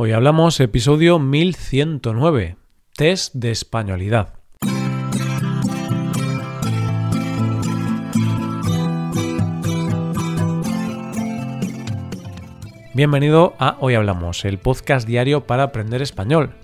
Hoy 0.00 0.12
hablamos 0.12 0.60
episodio 0.60 1.18
1109, 1.18 2.54
test 2.94 3.34
de 3.34 3.50
españolidad. 3.50 4.34
Bienvenido 12.94 13.56
a 13.58 13.76
Hoy 13.80 13.96
Hablamos, 13.96 14.44
el 14.44 14.58
podcast 14.58 15.04
diario 15.04 15.48
para 15.48 15.64
aprender 15.64 16.00
español. 16.00 16.54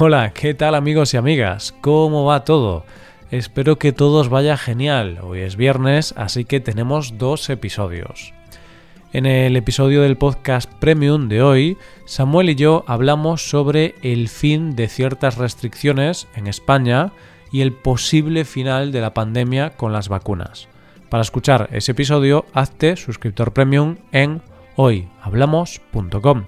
Hola, 0.00 0.32
¿qué 0.34 0.52
tal 0.54 0.74
amigos 0.74 1.14
y 1.14 1.18
amigas? 1.18 1.72
¿Cómo 1.82 2.24
va 2.24 2.42
todo? 2.42 2.84
Espero 3.30 3.78
que 3.78 3.92
todos 3.92 4.28
vaya 4.28 4.56
genial. 4.56 5.20
Hoy 5.22 5.42
es 5.42 5.54
viernes, 5.54 6.14
así 6.16 6.44
que 6.44 6.58
tenemos 6.58 7.16
dos 7.16 7.48
episodios. 7.48 8.34
En 9.12 9.26
el 9.26 9.56
episodio 9.56 10.00
del 10.00 10.16
podcast 10.16 10.72
Premium 10.72 11.28
de 11.28 11.42
hoy, 11.42 11.76
Samuel 12.06 12.48
y 12.48 12.54
yo 12.54 12.82
hablamos 12.86 13.50
sobre 13.50 13.94
el 14.00 14.30
fin 14.30 14.74
de 14.74 14.88
ciertas 14.88 15.36
restricciones 15.36 16.28
en 16.34 16.46
España 16.46 17.12
y 17.50 17.60
el 17.60 17.74
posible 17.74 18.46
final 18.46 18.90
de 18.90 19.02
la 19.02 19.12
pandemia 19.12 19.76
con 19.76 19.92
las 19.92 20.08
vacunas. 20.08 20.66
Para 21.10 21.20
escuchar 21.20 21.68
ese 21.72 21.92
episodio, 21.92 22.46
hazte 22.54 22.96
suscriptor 22.96 23.52
premium 23.52 23.96
en 24.12 24.40
hoyhablamos.com. 24.76 26.44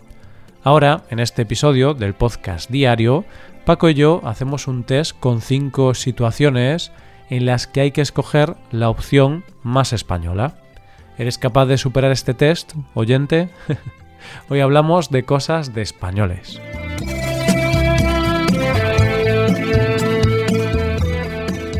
Ahora, 0.62 1.02
en 1.10 1.20
este 1.20 1.42
episodio 1.42 1.92
del 1.92 2.14
podcast 2.14 2.70
diario, 2.70 3.26
Paco 3.66 3.90
y 3.90 3.94
yo 3.94 4.22
hacemos 4.24 4.68
un 4.68 4.84
test 4.84 5.14
con 5.20 5.42
cinco 5.42 5.92
situaciones 5.92 6.92
en 7.28 7.44
las 7.44 7.66
que 7.66 7.82
hay 7.82 7.90
que 7.90 8.00
escoger 8.00 8.56
la 8.70 8.88
opción 8.88 9.44
más 9.62 9.92
española. 9.92 10.63
¿Eres 11.16 11.38
capaz 11.38 11.66
de 11.66 11.78
superar 11.78 12.10
este 12.10 12.34
test, 12.34 12.72
oyente? 12.94 13.48
Hoy 14.48 14.58
hablamos 14.58 15.10
de 15.10 15.22
cosas 15.22 15.72
de 15.72 15.82
españoles. 15.82 16.60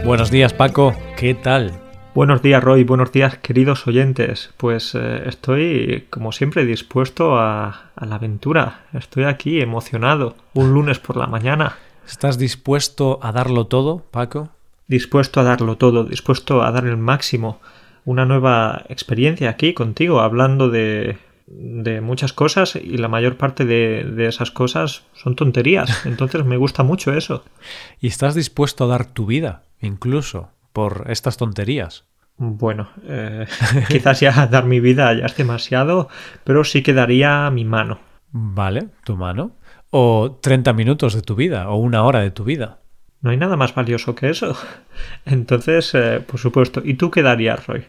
Buenos 0.05 0.31
días 0.31 0.53
Paco, 0.53 0.94
¿qué 1.17 1.34
tal? 1.34 1.72
Buenos 2.14 2.42
días 2.42 2.62
Roy, 2.62 2.84
buenos 2.84 3.11
días 3.11 3.39
queridos 3.39 3.89
oyentes. 3.89 4.55
Pues 4.56 4.94
eh, 4.94 5.25
estoy 5.27 6.06
como 6.11 6.31
siempre 6.31 6.64
dispuesto 6.64 7.37
a, 7.37 7.91
a 7.97 8.06
la 8.06 8.14
aventura. 8.14 8.84
Estoy 8.92 9.25
aquí 9.25 9.61
emocionado. 9.61 10.37
Un 10.53 10.72
lunes 10.72 11.00
por 11.00 11.16
la 11.16 11.27
mañana. 11.27 11.75
¿Estás 12.06 12.39
dispuesto 12.39 13.19
a 13.20 13.33
darlo 13.33 13.66
todo, 13.66 14.05
Paco? 14.12 14.50
Dispuesto 14.87 15.41
a 15.41 15.42
darlo 15.42 15.77
todo, 15.77 16.05
dispuesto 16.05 16.62
a 16.62 16.70
dar 16.70 16.87
el 16.87 16.98
máximo 16.98 17.59
una 18.05 18.24
nueva 18.24 18.84
experiencia 18.88 19.50
aquí 19.50 19.74
contigo, 19.74 20.20
hablando 20.20 20.70
de, 20.70 21.16
de 21.47 22.00
muchas 22.00 22.33
cosas 22.33 22.77
y 22.77 22.97
la 22.97 23.08
mayor 23.08 23.36
parte 23.36 23.64
de, 23.64 24.05
de, 24.05 24.27
esas 24.27 24.50
cosas 24.50 25.05
son 25.14 25.36
tonterías. 25.36 26.06
Entonces 26.06 26.44
me 26.44 26.56
gusta 26.56 26.82
mucho 26.82 27.12
eso. 27.12 27.44
¿Y 28.00 28.08
estás 28.08 28.34
dispuesto 28.34 28.84
a 28.84 28.88
dar 28.88 29.06
tu 29.06 29.27
vida, 29.27 29.62
incluso, 29.80 30.50
por 30.72 31.06
estas 31.08 31.36
tonterías? 31.36 32.05
Bueno, 32.36 32.88
eh, 33.05 33.47
quizás 33.88 34.20
ya 34.20 34.47
dar 34.47 34.64
mi 34.64 34.80
vida 34.80 35.12
ya 35.14 35.27
es 35.27 35.36
demasiado, 35.36 36.08
pero 36.42 36.64
sí 36.64 36.82
que 36.82 36.92
daría 36.92 37.48
mi 37.50 37.64
mano. 37.64 38.00
Vale, 38.32 38.88
tu 39.05 39.16
mano. 39.16 39.52
O 39.91 40.38
30 40.42 40.72
minutos 40.72 41.14
de 41.14 41.22
tu 41.22 41.36
vida, 41.36 41.69
o 41.70 41.77
una 41.77 42.02
hora 42.02 42.20
de 42.20 42.32
tu 42.32 42.42
vida. 42.42 42.80
No 43.20 43.30
hay 43.30 43.36
nada 43.36 43.56
más 43.56 43.75
valioso 43.75 44.16
que 44.16 44.30
eso. 44.30 44.56
Entonces, 45.25 45.94
eh, 45.94 46.20
por 46.27 46.41
supuesto. 46.41 46.82
¿Y 46.84 46.94
tú 46.94 47.10
qué 47.10 47.22
darías, 47.22 47.66
Roy? 47.66 47.84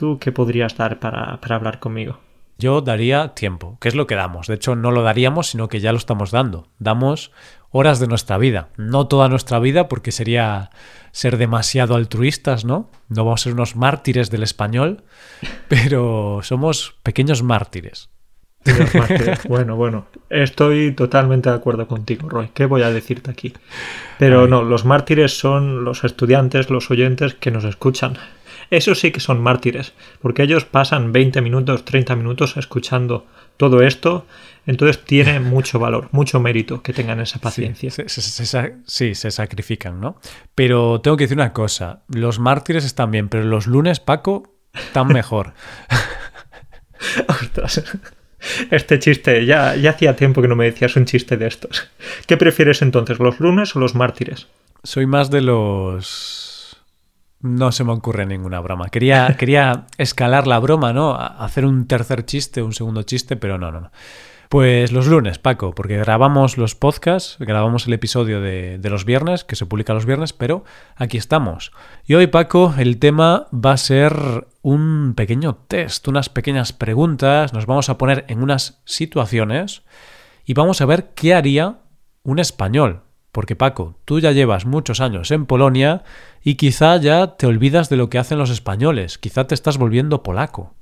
¿Tú 0.00 0.18
qué 0.18 0.32
podrías 0.32 0.78
dar 0.78 0.98
para, 0.98 1.38
para, 1.42 1.56
hablar 1.56 1.78
conmigo? 1.78 2.20
Yo 2.56 2.80
daría 2.80 3.34
tiempo, 3.34 3.76
que 3.82 3.88
es 3.88 3.94
lo 3.94 4.06
que 4.06 4.14
damos. 4.14 4.46
De 4.46 4.54
hecho, 4.54 4.74
no 4.74 4.92
lo 4.92 5.02
daríamos, 5.02 5.48
sino 5.48 5.68
que 5.68 5.78
ya 5.78 5.92
lo 5.92 5.98
estamos 5.98 6.30
dando. 6.30 6.68
Damos 6.78 7.32
horas 7.68 8.00
de 8.00 8.06
nuestra 8.06 8.38
vida. 8.38 8.70
No 8.78 9.08
toda 9.08 9.28
nuestra 9.28 9.58
vida, 9.58 9.88
porque 9.88 10.10
sería 10.10 10.70
ser 11.12 11.36
demasiado 11.36 11.96
altruistas, 11.96 12.64
¿no? 12.64 12.88
No 13.10 13.26
vamos 13.26 13.42
a 13.42 13.44
ser 13.44 13.52
unos 13.52 13.76
mártires 13.76 14.30
del 14.30 14.42
español, 14.42 15.04
pero 15.68 16.40
somos 16.44 16.94
pequeños 17.02 17.42
mártires. 17.42 18.08
Bueno, 19.48 19.76
bueno, 19.76 20.06
estoy 20.28 20.92
totalmente 20.92 21.50
de 21.50 21.56
acuerdo 21.56 21.86
contigo, 21.86 22.28
Roy. 22.28 22.50
¿Qué 22.54 22.66
voy 22.66 22.82
a 22.82 22.90
decirte 22.90 23.30
aquí? 23.30 23.52
Pero 24.18 24.46
no, 24.46 24.62
los 24.62 24.84
mártires 24.84 25.38
son 25.38 25.84
los 25.84 26.04
estudiantes, 26.04 26.70
los 26.70 26.90
oyentes 26.90 27.34
que 27.34 27.50
nos 27.50 27.64
escuchan. 27.64 28.18
Esos 28.70 29.00
sí 29.00 29.10
que 29.10 29.20
son 29.20 29.42
mártires, 29.42 29.92
porque 30.22 30.42
ellos 30.42 30.64
pasan 30.64 31.12
20 31.12 31.40
minutos, 31.40 31.84
30 31.84 32.16
minutos 32.16 32.56
escuchando 32.56 33.26
todo 33.56 33.82
esto, 33.82 34.26
entonces 34.66 35.04
tiene 35.04 35.40
mucho 35.40 35.78
valor, 35.78 36.08
mucho 36.12 36.40
mérito 36.40 36.82
que 36.82 36.92
tengan 36.92 37.20
esa 37.20 37.40
paciencia. 37.40 37.90
Sí 37.90 38.02
se, 38.06 38.20
se, 38.20 38.46
se, 38.46 38.74
sí, 38.86 39.14
se 39.14 39.30
sacrifican, 39.30 40.00
¿no? 40.00 40.20
Pero 40.54 41.00
tengo 41.00 41.16
que 41.16 41.24
decir 41.24 41.36
una 41.36 41.52
cosa, 41.52 42.02
los 42.08 42.38
mártires 42.38 42.84
están 42.84 43.10
bien, 43.10 43.28
pero 43.28 43.44
los 43.44 43.66
lunes, 43.66 44.00
Paco, 44.00 44.54
están 44.72 45.08
mejor. 45.12 45.52
Ostras. 47.28 47.82
Este 48.70 48.98
chiste, 48.98 49.44
ya, 49.44 49.76
ya 49.76 49.90
hacía 49.90 50.16
tiempo 50.16 50.40
que 50.40 50.48
no 50.48 50.56
me 50.56 50.64
decías 50.64 50.96
un 50.96 51.04
chiste 51.04 51.36
de 51.36 51.46
estos. 51.46 51.90
¿Qué 52.26 52.38
prefieres 52.38 52.80
entonces, 52.80 53.18
los 53.18 53.38
lunes 53.38 53.76
o 53.76 53.80
los 53.80 53.94
mártires? 53.94 54.46
Soy 54.82 55.06
más 55.06 55.30
de 55.30 55.42
los... 55.42 56.39
No 57.40 57.72
se 57.72 57.84
me 57.84 57.92
ocurre 57.92 58.26
ninguna 58.26 58.60
broma. 58.60 58.88
Quería, 58.88 59.34
quería 59.38 59.86
escalar 59.98 60.46
la 60.46 60.58
broma, 60.58 60.92
¿no? 60.92 61.14
Hacer 61.16 61.64
un 61.64 61.86
tercer 61.86 62.24
chiste, 62.24 62.62
un 62.62 62.72
segundo 62.72 63.02
chiste, 63.02 63.36
pero 63.36 63.58
no, 63.58 63.72
no, 63.72 63.80
no. 63.80 63.90
Pues 64.50 64.90
los 64.90 65.06
lunes, 65.06 65.38
Paco, 65.38 65.72
porque 65.76 65.96
grabamos 65.96 66.58
los 66.58 66.74
podcasts, 66.74 67.36
grabamos 67.38 67.86
el 67.86 67.92
episodio 67.92 68.40
de, 68.40 68.78
de, 68.78 68.90
los 68.90 69.04
viernes, 69.04 69.44
que 69.44 69.54
se 69.54 69.64
publica 69.64 69.94
los 69.94 70.06
viernes, 70.06 70.32
pero 70.32 70.64
aquí 70.96 71.18
estamos. 71.18 71.70
Y 72.04 72.14
hoy, 72.14 72.26
Paco, 72.26 72.74
el 72.76 72.98
tema 72.98 73.46
va 73.52 73.70
a 73.70 73.76
ser 73.76 74.48
un 74.62 75.14
pequeño 75.16 75.54
test, 75.54 76.08
unas 76.08 76.28
pequeñas 76.30 76.72
preguntas, 76.72 77.52
nos 77.52 77.66
vamos 77.66 77.90
a 77.90 77.96
poner 77.96 78.24
en 78.26 78.42
unas 78.42 78.82
situaciones 78.84 79.82
y 80.44 80.54
vamos 80.54 80.80
a 80.80 80.86
ver 80.86 81.10
qué 81.14 81.32
haría 81.32 81.78
un 82.24 82.40
español. 82.40 83.02
Porque, 83.32 83.56
Paco, 83.56 83.96
tú 84.04 84.18
ya 84.18 84.32
llevas 84.32 84.66
muchos 84.66 85.00
años 85.00 85.30
en 85.30 85.46
Polonia 85.46 86.02
y 86.42 86.54
quizá 86.54 86.96
ya 86.96 87.36
te 87.36 87.46
olvidas 87.46 87.88
de 87.88 87.96
lo 87.96 88.10
que 88.10 88.18
hacen 88.18 88.38
los 88.38 88.50
españoles, 88.50 89.18
quizá 89.18 89.46
te 89.46 89.54
estás 89.54 89.78
volviendo 89.78 90.22
polaco. 90.22 90.74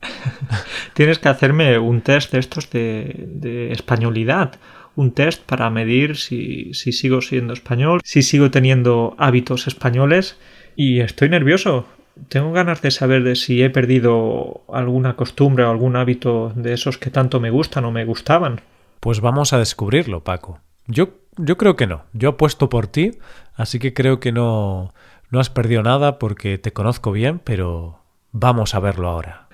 Tienes 0.94 1.18
que 1.18 1.28
hacerme 1.28 1.78
un 1.78 2.00
test 2.00 2.32
de 2.32 2.38
estos 2.38 2.70
de, 2.70 3.26
de 3.26 3.72
españolidad. 3.72 4.54
Un 4.96 5.12
test 5.12 5.42
para 5.44 5.70
medir 5.70 6.16
si, 6.16 6.74
si, 6.74 6.92
sigo 6.92 7.20
siendo 7.20 7.52
español, 7.52 8.00
si 8.02 8.22
sigo 8.22 8.50
teniendo 8.50 9.14
hábitos 9.18 9.66
españoles. 9.66 10.36
Y 10.76 11.00
estoy 11.00 11.28
nervioso. 11.28 11.86
Tengo 12.28 12.52
ganas 12.52 12.82
de 12.82 12.90
saber 12.90 13.22
de 13.22 13.36
si 13.36 13.62
he 13.62 13.70
perdido 13.70 14.62
alguna 14.72 15.16
costumbre 15.16 15.64
o 15.64 15.70
algún 15.70 15.96
hábito 15.96 16.52
de 16.54 16.72
esos 16.72 16.98
que 16.98 17.10
tanto 17.10 17.40
me 17.40 17.50
gustan 17.50 17.84
o 17.84 17.92
me 17.92 18.04
gustaban. 18.04 18.62
Pues 19.00 19.20
vamos 19.20 19.52
a 19.52 19.58
descubrirlo, 19.58 20.24
Paco. 20.24 20.60
Yo, 20.86 21.10
yo 21.36 21.56
creo 21.56 21.76
que 21.76 21.86
no. 21.86 22.04
Yo 22.12 22.30
apuesto 22.30 22.68
por 22.68 22.86
ti, 22.86 23.12
así 23.54 23.78
que 23.78 23.94
creo 23.94 24.20
que 24.20 24.32
no, 24.32 24.94
no 25.30 25.40
has 25.40 25.50
perdido 25.50 25.82
nada 25.82 26.18
porque 26.18 26.58
te 26.58 26.72
conozco 26.72 27.12
bien, 27.12 27.40
pero 27.42 28.00
vamos 28.32 28.74
a 28.74 28.80
verlo 28.80 29.08
ahora. 29.08 29.48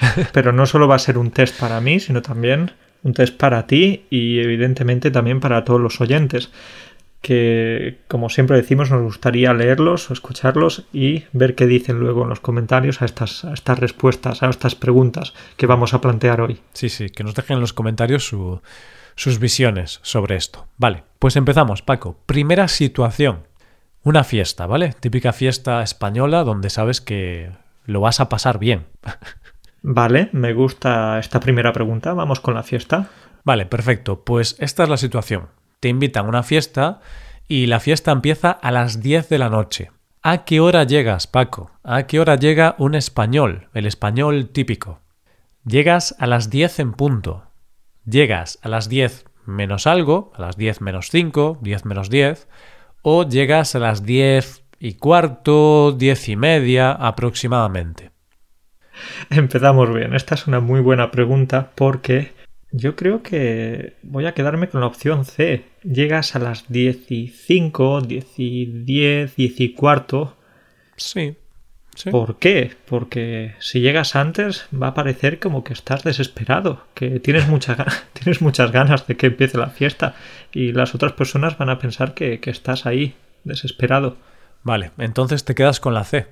Pero 0.32 0.52
no 0.52 0.64
solo 0.64 0.88
va 0.88 0.94
a 0.94 1.00
ser 1.00 1.18
un 1.18 1.30
test 1.30 1.60
para 1.60 1.80
mí, 1.80 2.00
sino 2.00 2.22
también 2.22 2.72
un 3.02 3.12
test 3.12 3.36
para 3.36 3.66
ti 3.66 4.06
y 4.08 4.38
evidentemente 4.38 5.10
también 5.10 5.40
para 5.40 5.64
todos 5.64 5.80
los 5.80 6.00
oyentes. 6.00 6.50
Que, 7.20 7.98
como 8.08 8.30
siempre 8.30 8.56
decimos, 8.56 8.90
nos 8.90 9.02
gustaría 9.02 9.52
leerlos 9.52 10.10
o 10.10 10.14
escucharlos 10.14 10.86
y 10.92 11.24
ver 11.32 11.54
qué 11.54 11.66
dicen 11.66 12.00
luego 12.00 12.22
en 12.22 12.30
los 12.30 12.40
comentarios 12.40 13.02
a 13.02 13.04
estas, 13.04 13.44
a 13.44 13.52
estas 13.52 13.78
respuestas, 13.78 14.42
a 14.42 14.48
estas 14.48 14.74
preguntas 14.74 15.34
que 15.56 15.66
vamos 15.66 15.92
a 15.92 16.00
plantear 16.00 16.40
hoy. 16.40 16.60
Sí, 16.72 16.88
sí, 16.88 17.10
que 17.10 17.24
nos 17.24 17.34
dejen 17.34 17.56
en 17.56 17.60
los 17.60 17.74
comentarios 17.74 18.26
su, 18.26 18.62
sus 19.16 19.38
visiones 19.38 20.00
sobre 20.02 20.36
esto. 20.36 20.66
Vale, 20.78 21.04
pues 21.18 21.36
empezamos, 21.36 21.82
Paco. 21.82 22.16
Primera 22.24 22.68
situación. 22.68 23.48
Una 24.02 24.24
fiesta, 24.24 24.66
¿vale? 24.66 24.94
Típica 24.98 25.34
fiesta 25.34 25.82
española 25.82 26.42
donde 26.42 26.70
sabes 26.70 27.02
que 27.02 27.50
lo 27.84 28.00
vas 28.00 28.20
a 28.20 28.30
pasar 28.30 28.58
bien. 28.58 28.86
Vale, 29.82 30.28
me 30.32 30.52
gusta 30.52 31.18
esta 31.18 31.40
primera 31.40 31.72
pregunta. 31.72 32.12
Vamos 32.12 32.40
con 32.40 32.54
la 32.54 32.62
fiesta. 32.62 33.08
Vale, 33.44 33.66
perfecto. 33.66 34.24
Pues 34.24 34.56
esta 34.58 34.82
es 34.82 34.88
la 34.88 34.96
situación. 34.96 35.48
Te 35.80 35.88
invitan 35.88 36.26
a 36.26 36.28
una 36.28 36.42
fiesta 36.42 37.00
y 37.48 37.66
la 37.66 37.80
fiesta 37.80 38.12
empieza 38.12 38.50
a 38.50 38.70
las 38.70 39.00
10 39.02 39.28
de 39.28 39.38
la 39.38 39.48
noche. 39.48 39.90
¿A 40.22 40.44
qué 40.44 40.60
hora 40.60 40.84
llegas, 40.84 41.26
Paco? 41.26 41.70
¿A 41.82 42.02
qué 42.06 42.20
hora 42.20 42.36
llega 42.36 42.74
un 42.78 42.94
español, 42.94 43.68
el 43.72 43.86
español 43.86 44.50
típico? 44.50 45.00
Llegas 45.64 46.14
a 46.18 46.26
las 46.26 46.50
10 46.50 46.80
en 46.80 46.92
punto. 46.92 47.44
Llegas 48.04 48.58
a 48.62 48.68
las 48.68 48.90
10 48.90 49.24
menos 49.46 49.86
algo, 49.86 50.32
a 50.36 50.42
las 50.42 50.58
10 50.58 50.82
menos 50.82 51.08
5, 51.10 51.58
10 51.62 51.84
menos 51.86 52.10
10, 52.10 52.48
o 53.02 53.26
llegas 53.26 53.74
a 53.74 53.78
las 53.78 54.04
10 54.04 54.62
y 54.78 54.94
cuarto, 54.94 55.92
10 55.92 56.28
y 56.28 56.36
media 56.36 56.92
aproximadamente. 56.92 58.10
Empezamos 59.30 59.92
bien. 59.94 60.14
Esta 60.14 60.34
es 60.34 60.46
una 60.46 60.60
muy 60.60 60.80
buena 60.80 61.10
pregunta 61.10 61.70
porque 61.74 62.32
Yo 62.72 62.94
creo 62.94 63.22
que 63.22 63.94
voy 64.02 64.26
a 64.26 64.34
quedarme 64.34 64.68
con 64.68 64.80
la 64.80 64.86
opción 64.86 65.24
C. 65.24 65.64
Llegas 65.82 66.36
a 66.36 66.38
las 66.38 66.68
10 66.68 67.10
y 67.10 67.28
5, 67.28 68.02
10 68.02 68.26
y 68.38 68.66
10, 68.66 69.36
10 69.36 69.60
y 69.60 69.74
cuarto. 69.74 70.36
Sí. 70.96 71.34
sí. 71.96 72.10
¿Por 72.10 72.38
qué? 72.38 72.76
Porque 72.86 73.54
si 73.58 73.80
llegas 73.80 74.14
antes 74.14 74.66
va 74.72 74.88
a 74.88 74.94
parecer 74.94 75.40
como 75.40 75.64
que 75.64 75.72
estás 75.72 76.04
desesperado, 76.04 76.84
que 76.94 77.18
tienes, 77.18 77.48
mucha, 77.48 77.84
tienes 78.12 78.40
muchas 78.40 78.70
ganas 78.70 79.06
de 79.08 79.16
que 79.16 79.26
empiece 79.26 79.58
la 79.58 79.70
fiesta 79.70 80.14
y 80.52 80.72
las 80.72 80.94
otras 80.94 81.12
personas 81.14 81.58
van 81.58 81.70
a 81.70 81.78
pensar 81.78 82.14
que, 82.14 82.38
que 82.38 82.50
estás 82.50 82.86
ahí, 82.86 83.14
desesperado. 83.42 84.16
Vale, 84.62 84.92
entonces 84.98 85.44
te 85.44 85.56
quedas 85.56 85.80
con 85.80 85.94
la 85.94 86.04
C. 86.04 86.26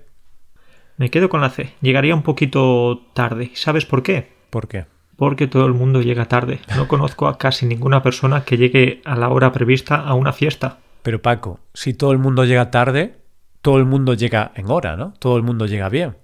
Me 0.98 1.10
quedo 1.10 1.28
con 1.28 1.40
la 1.40 1.50
C. 1.50 1.74
Llegaría 1.80 2.14
un 2.14 2.22
poquito 2.22 3.06
tarde. 3.14 3.50
¿Sabes 3.54 3.86
por 3.86 4.02
qué? 4.02 4.28
¿Por 4.50 4.68
qué? 4.68 4.86
Porque 5.18 5.48
todo 5.48 5.66
el 5.66 5.74
mundo 5.74 6.00
llega 6.00 6.26
tarde. 6.26 6.60
No 6.76 6.86
conozco 6.86 7.26
a 7.26 7.38
casi 7.38 7.66
ninguna 7.66 8.04
persona 8.04 8.44
que 8.44 8.56
llegue 8.56 9.02
a 9.04 9.16
la 9.16 9.30
hora 9.30 9.50
prevista 9.50 9.96
a 9.96 10.14
una 10.14 10.32
fiesta. 10.32 10.78
Pero 11.02 11.20
Paco, 11.20 11.58
si 11.74 11.92
todo 11.92 12.12
el 12.12 12.18
mundo 12.18 12.44
llega 12.44 12.70
tarde, 12.70 13.16
todo 13.60 13.78
el 13.78 13.84
mundo 13.84 14.14
llega 14.14 14.52
en 14.54 14.70
hora, 14.70 14.96
¿no? 14.96 15.14
Todo 15.18 15.36
el 15.36 15.42
mundo 15.42 15.66
llega 15.66 15.88
bien. 15.88 16.16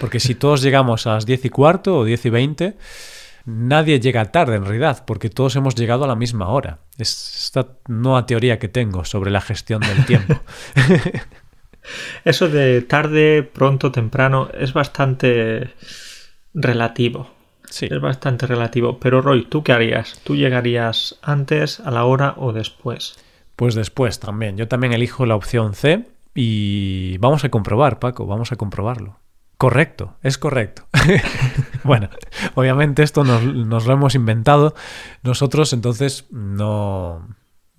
Porque 0.00 0.20
si 0.20 0.34
todos 0.34 0.62
llegamos 0.62 1.06
a 1.06 1.12
las 1.12 1.26
10 1.26 1.44
y 1.44 1.48
cuarto 1.50 1.98
o 1.98 2.04
10 2.04 2.24
y 2.24 2.30
20, 2.30 2.76
nadie 3.44 4.00
llega 4.00 4.24
tarde 4.32 4.56
en 4.56 4.64
realidad, 4.64 5.04
porque 5.06 5.28
todos 5.28 5.54
hemos 5.56 5.74
llegado 5.74 6.04
a 6.04 6.08
la 6.08 6.16
misma 6.16 6.48
hora. 6.48 6.78
Es 6.96 7.44
esta 7.44 7.76
nueva 7.88 8.24
teoría 8.24 8.58
que 8.58 8.68
tengo 8.68 9.04
sobre 9.04 9.30
la 9.30 9.42
gestión 9.42 9.82
del 9.82 10.06
tiempo. 10.06 10.40
Eso 12.24 12.48
de 12.48 12.80
tarde, 12.80 13.42
pronto, 13.42 13.92
temprano 13.92 14.48
es 14.58 14.72
bastante 14.72 15.74
relativo. 16.54 17.33
Sí. 17.74 17.88
Es 17.90 18.00
bastante 18.00 18.46
relativo. 18.46 19.00
Pero 19.00 19.20
Roy, 19.20 19.46
¿tú 19.46 19.64
qué 19.64 19.72
harías? 19.72 20.20
¿Tú 20.22 20.36
llegarías 20.36 21.18
antes, 21.22 21.80
a 21.80 21.90
la 21.90 22.04
hora 22.04 22.34
o 22.36 22.52
después? 22.52 23.16
Pues 23.56 23.74
después 23.74 24.20
también. 24.20 24.56
Yo 24.56 24.68
también 24.68 24.92
elijo 24.92 25.26
la 25.26 25.34
opción 25.34 25.74
C 25.74 26.06
y 26.36 27.18
vamos 27.18 27.42
a 27.42 27.48
comprobar, 27.48 27.98
Paco, 27.98 28.26
vamos 28.26 28.52
a 28.52 28.56
comprobarlo. 28.56 29.18
Correcto, 29.58 30.14
es 30.22 30.38
correcto. 30.38 30.86
bueno, 31.82 32.10
obviamente 32.54 33.02
esto 33.02 33.24
nos, 33.24 33.42
nos, 33.42 33.86
lo 33.86 33.94
hemos 33.94 34.14
inventado 34.14 34.76
nosotros, 35.24 35.72
entonces 35.72 36.28
no, 36.30 37.26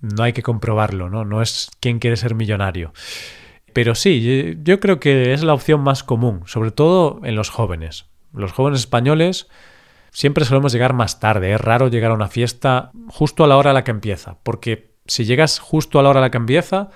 no 0.02 0.22
hay 0.22 0.34
que 0.34 0.42
comprobarlo, 0.42 1.08
¿no? 1.08 1.24
No 1.24 1.40
es 1.40 1.70
quién 1.80 2.00
quiere 2.00 2.18
ser 2.18 2.34
millonario. 2.34 2.92
Pero 3.72 3.94
sí, 3.94 4.58
yo 4.62 4.78
creo 4.78 5.00
que 5.00 5.32
es 5.32 5.42
la 5.42 5.54
opción 5.54 5.80
más 5.80 6.04
común, 6.04 6.42
sobre 6.44 6.70
todo 6.70 7.22
en 7.24 7.34
los 7.34 7.48
jóvenes. 7.48 8.04
Los 8.34 8.52
jóvenes 8.52 8.80
españoles 8.80 9.48
siempre 10.16 10.46
solemos 10.46 10.72
llegar 10.72 10.94
más 10.94 11.20
tarde. 11.20 11.52
Es 11.52 11.60
raro 11.60 11.88
llegar 11.88 12.10
a 12.10 12.14
una 12.14 12.28
fiesta 12.28 12.90
justo 13.08 13.44
a 13.44 13.46
la 13.46 13.58
hora 13.58 13.72
a 13.72 13.74
la 13.74 13.84
que 13.84 13.90
empieza, 13.90 14.38
porque 14.42 14.94
si 15.06 15.26
llegas 15.26 15.58
justo 15.58 15.98
a 15.98 16.02
la 16.02 16.08
hora 16.08 16.20
a 16.20 16.22
la 16.22 16.30
que 16.30 16.38
empieza, 16.38 16.88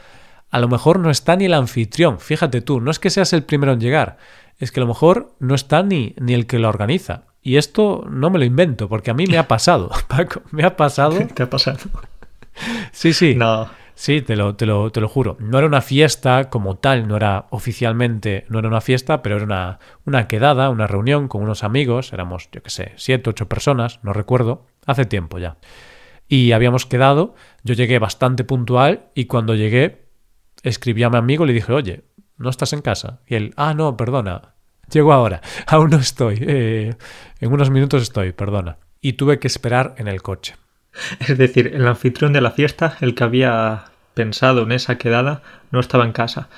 a 0.51 0.59
lo 0.59 0.69
mejor 0.69 0.99
no 0.99 1.11
está 1.11 1.37
ni 1.37 1.45
el 1.45 1.53
anfitrión. 1.53 2.19
Fíjate 2.19 2.63
tú, 2.63 2.81
no 2.81 2.91
es 2.91 2.99
que 2.99 3.11
seas 3.11 3.35
el 3.35 3.43
primero 3.43 3.73
en 3.73 3.81
llegar, 3.81 4.17
es 4.57 4.73
que 4.73 4.81
a 4.81 4.85
lo 4.85 4.89
mejor 4.89 5.35
no 5.39 5.55
está 5.55 5.83
ni, 5.83 6.15
ni 6.19 6.33
el 6.33 6.47
que 6.47 6.59
lo 6.59 6.71
organiza. 6.71 7.25
Y 7.43 7.59
esto 7.59 8.07
no 8.11 8.31
me 8.31 8.39
lo 8.39 8.47
invento, 8.47 8.89
porque 8.89 9.11
a 9.11 9.15
mí 9.15 9.27
me 9.27 9.37
ha 9.37 9.47
pasado, 9.47 9.91
Paco, 10.09 10.41
me 10.51 10.65
ha 10.65 10.75
pasado. 10.79 11.19
¿Te 11.35 11.43
ha 11.43 11.51
pasado? 11.51 11.79
Sí, 12.91 13.13
sí. 13.13 13.35
No. 13.35 13.69
Sí, 14.01 14.23
te 14.23 14.35
lo, 14.35 14.57
te, 14.57 14.65
lo, 14.65 14.91
te 14.91 15.03
lo 15.03 15.11
juro. 15.11 15.37
No 15.41 15.59
era 15.59 15.67
una 15.67 15.83
fiesta 15.83 16.49
como 16.49 16.79
tal, 16.79 17.07
no 17.07 17.17
era 17.17 17.49
oficialmente, 17.51 18.47
no 18.49 18.59
era 18.59 18.69
una 18.69 18.81
fiesta, 18.81 19.21
pero 19.21 19.37
era 19.37 19.45
una, 19.45 19.79
una 20.07 20.27
quedada, 20.27 20.71
una 20.71 20.87
reunión 20.87 21.29
con 21.29 21.43
unos 21.43 21.65
amigos, 21.65 22.15
éramos, 22.15 22.49
yo 22.51 22.63
qué 22.63 22.71
sé, 22.71 22.93
siete, 22.97 23.29
ocho 23.29 23.47
personas, 23.47 24.01
no 24.03 24.15
recuerdo, 24.15 24.65
hace 24.87 25.05
tiempo 25.05 25.39
ya. 25.39 25.59
Y 26.29 26.53
habíamos 26.53 26.87
quedado, 26.87 27.35
yo 27.63 27.75
llegué 27.75 27.99
bastante 27.99 28.43
puntual 28.43 29.11
y 29.15 29.27
cuando 29.27 29.55
llegué 29.55 30.09
escribí 30.63 31.03
a 31.03 31.11
mi 31.11 31.19
amigo 31.19 31.45
y 31.45 31.49
le 31.49 31.53
dije, 31.53 31.71
oye, 31.71 32.05
¿no 32.39 32.49
estás 32.49 32.73
en 32.73 32.81
casa? 32.81 33.21
Y 33.27 33.35
él, 33.35 33.53
ah, 33.59 33.75
no, 33.75 33.99
perdona, 33.99 34.55
llego 34.91 35.13
ahora, 35.13 35.43
aún 35.67 35.91
no 35.91 35.99
estoy, 35.99 36.39
eh, 36.41 36.95
en 37.39 37.53
unos 37.53 37.69
minutos 37.69 38.01
estoy, 38.01 38.33
perdona. 38.33 38.79
Y 39.03 39.13
tuve 39.13 39.39
que 39.39 39.47
esperar 39.47 39.95
en 39.99 40.09
el 40.09 40.23
coche. 40.23 40.55
Es 41.21 41.39
decir, 41.39 41.71
el 41.75 41.87
anfitrión 41.87 42.33
de 42.33 42.41
la 42.41 42.51
fiesta, 42.51 42.97
el 43.01 43.15
que 43.15 43.25
había 43.25 43.90
pensado 44.15 44.63
en 44.63 44.73
esa 44.73 44.99
quedada, 44.99 45.43
no 45.71 45.81
estaba 45.81 46.05
en 46.05 46.13
casa. 46.13 46.49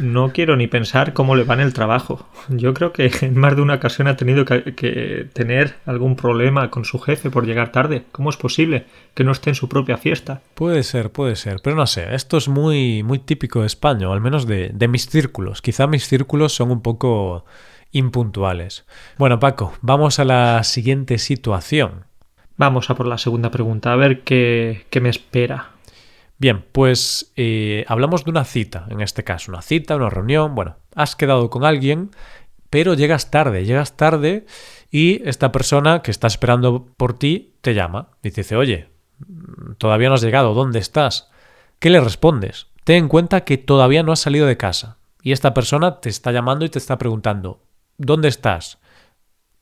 No 0.00 0.32
quiero 0.32 0.56
ni 0.56 0.66
pensar 0.66 1.12
cómo 1.12 1.36
le 1.36 1.44
va 1.44 1.54
en 1.54 1.60
el 1.60 1.72
trabajo. 1.72 2.26
Yo 2.48 2.74
creo 2.74 2.92
que 2.92 3.10
en 3.20 3.36
más 3.36 3.54
de 3.56 3.62
una 3.62 3.74
ocasión 3.74 4.08
ha 4.08 4.16
tenido 4.16 4.44
que, 4.44 4.74
que, 4.74 5.28
tener 5.32 5.76
algún 5.86 6.16
problema 6.16 6.70
con 6.70 6.84
su 6.84 6.98
jefe 6.98 7.30
por 7.30 7.46
llegar 7.46 7.72
tarde. 7.72 8.04
¿Cómo 8.12 8.30
es 8.30 8.36
posible 8.36 8.86
que 9.14 9.24
no 9.24 9.32
esté 9.32 9.50
en 9.50 9.54
su 9.54 9.68
propia 9.68 9.96
fiesta? 9.96 10.42
Puede 10.54 10.82
ser, 10.82 11.10
puede 11.10 11.36
ser. 11.36 11.60
Pero 11.62 11.76
no 11.76 11.86
sé, 11.86 12.14
esto 12.14 12.36
es 12.36 12.48
muy, 12.48 13.02
muy 13.02 13.18
típico 13.18 13.60
de 13.60 13.66
España, 13.66 14.08
o 14.08 14.12
al 14.12 14.20
menos 14.20 14.46
de, 14.46 14.70
de 14.74 14.88
mis 14.88 15.08
círculos. 15.08 15.62
Quizá 15.62 15.86
mis 15.86 16.08
círculos 16.08 16.52
son 16.52 16.70
un 16.70 16.82
poco 16.82 17.44
impuntuales. 17.92 18.86
Bueno, 19.18 19.38
Paco, 19.38 19.72
vamos 19.80 20.18
a 20.18 20.24
la 20.24 20.62
siguiente 20.64 21.18
situación. 21.18 22.04
Vamos 22.56 22.90
a 22.90 22.94
por 22.94 23.06
la 23.06 23.18
segunda 23.18 23.50
pregunta, 23.50 23.92
a 23.92 23.96
ver 23.96 24.22
qué, 24.22 24.86
qué 24.90 25.00
me 25.00 25.10
espera. 25.10 25.75
Bien, 26.38 26.64
pues 26.72 27.32
eh, 27.36 27.84
hablamos 27.88 28.24
de 28.24 28.30
una 28.30 28.44
cita, 28.44 28.86
en 28.90 29.00
este 29.00 29.24
caso, 29.24 29.50
una 29.50 29.62
cita, 29.62 29.96
una 29.96 30.10
reunión, 30.10 30.54
bueno, 30.54 30.76
has 30.94 31.16
quedado 31.16 31.48
con 31.48 31.64
alguien, 31.64 32.10
pero 32.68 32.92
llegas 32.92 33.30
tarde, 33.30 33.64
llegas 33.64 33.96
tarde 33.96 34.44
y 34.90 35.26
esta 35.26 35.50
persona 35.50 36.02
que 36.02 36.10
está 36.10 36.26
esperando 36.26 36.86
por 36.96 37.18
ti 37.18 37.54
te 37.62 37.72
llama 37.72 38.10
y 38.22 38.32
te 38.32 38.42
dice, 38.42 38.56
oye, 38.56 38.90
todavía 39.78 40.10
no 40.10 40.14
has 40.14 40.22
llegado, 40.22 40.52
¿dónde 40.52 40.78
estás? 40.78 41.30
¿Qué 41.78 41.88
le 41.88 42.00
respondes? 42.00 42.66
Ten 42.84 43.04
en 43.04 43.08
cuenta 43.08 43.44
que 43.44 43.56
todavía 43.56 44.02
no 44.02 44.12
has 44.12 44.20
salido 44.20 44.46
de 44.46 44.58
casa 44.58 44.98
y 45.22 45.32
esta 45.32 45.54
persona 45.54 46.00
te 46.00 46.10
está 46.10 46.32
llamando 46.32 46.66
y 46.66 46.68
te 46.68 46.78
está 46.78 46.98
preguntando, 46.98 47.62
¿dónde 47.96 48.28
estás? 48.28 48.78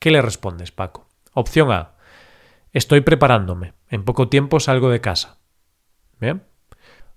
¿Qué 0.00 0.10
le 0.10 0.20
respondes, 0.20 0.72
Paco? 0.72 1.06
Opción 1.34 1.70
A, 1.70 1.92
estoy 2.72 3.00
preparándome, 3.00 3.74
en 3.88 4.04
poco 4.04 4.28
tiempo 4.28 4.58
salgo 4.58 4.90
de 4.90 5.00
casa. 5.00 5.38
¿Bien? 6.20 6.42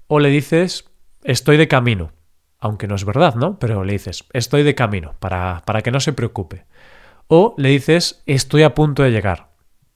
O 0.07 0.19
le 0.19 0.29
dices, 0.29 0.89
estoy 1.23 1.57
de 1.57 1.67
camino. 1.67 2.11
Aunque 2.59 2.87
no 2.87 2.95
es 2.95 3.05
verdad, 3.05 3.35
¿no? 3.35 3.59
Pero 3.59 3.83
le 3.83 3.93
dices, 3.93 4.23
estoy 4.33 4.63
de 4.63 4.73
camino, 4.73 5.15
para, 5.19 5.61
para 5.65 5.81
que 5.81 5.91
no 5.91 5.99
se 5.99 6.13
preocupe. 6.13 6.65
O 7.27 7.53
le 7.57 7.69
dices, 7.69 8.23
estoy 8.25 8.63
a 8.63 8.73
punto 8.73 9.03
de 9.03 9.11
llegar. 9.11 9.49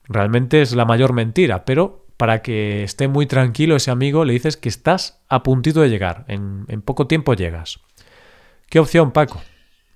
Realmente 0.03 0.61
es 0.61 0.75
la 0.75 0.85
mayor 0.85 1.13
mentira, 1.13 1.63
pero 1.63 2.05
para 2.17 2.41
que 2.41 2.83
esté 2.83 3.07
muy 3.07 3.25
tranquilo 3.25 3.77
ese 3.77 3.89
amigo, 3.89 4.25
le 4.25 4.33
dices 4.33 4.57
que 4.57 4.69
estás 4.69 5.23
a 5.29 5.43
puntito 5.43 5.81
de 5.81 5.89
llegar. 5.89 6.25
En, 6.27 6.65
en 6.67 6.81
poco 6.81 7.07
tiempo 7.07 7.33
llegas. 7.33 7.79
¿Qué 8.69 8.79
opción, 8.79 9.11
Paco? 9.11 9.41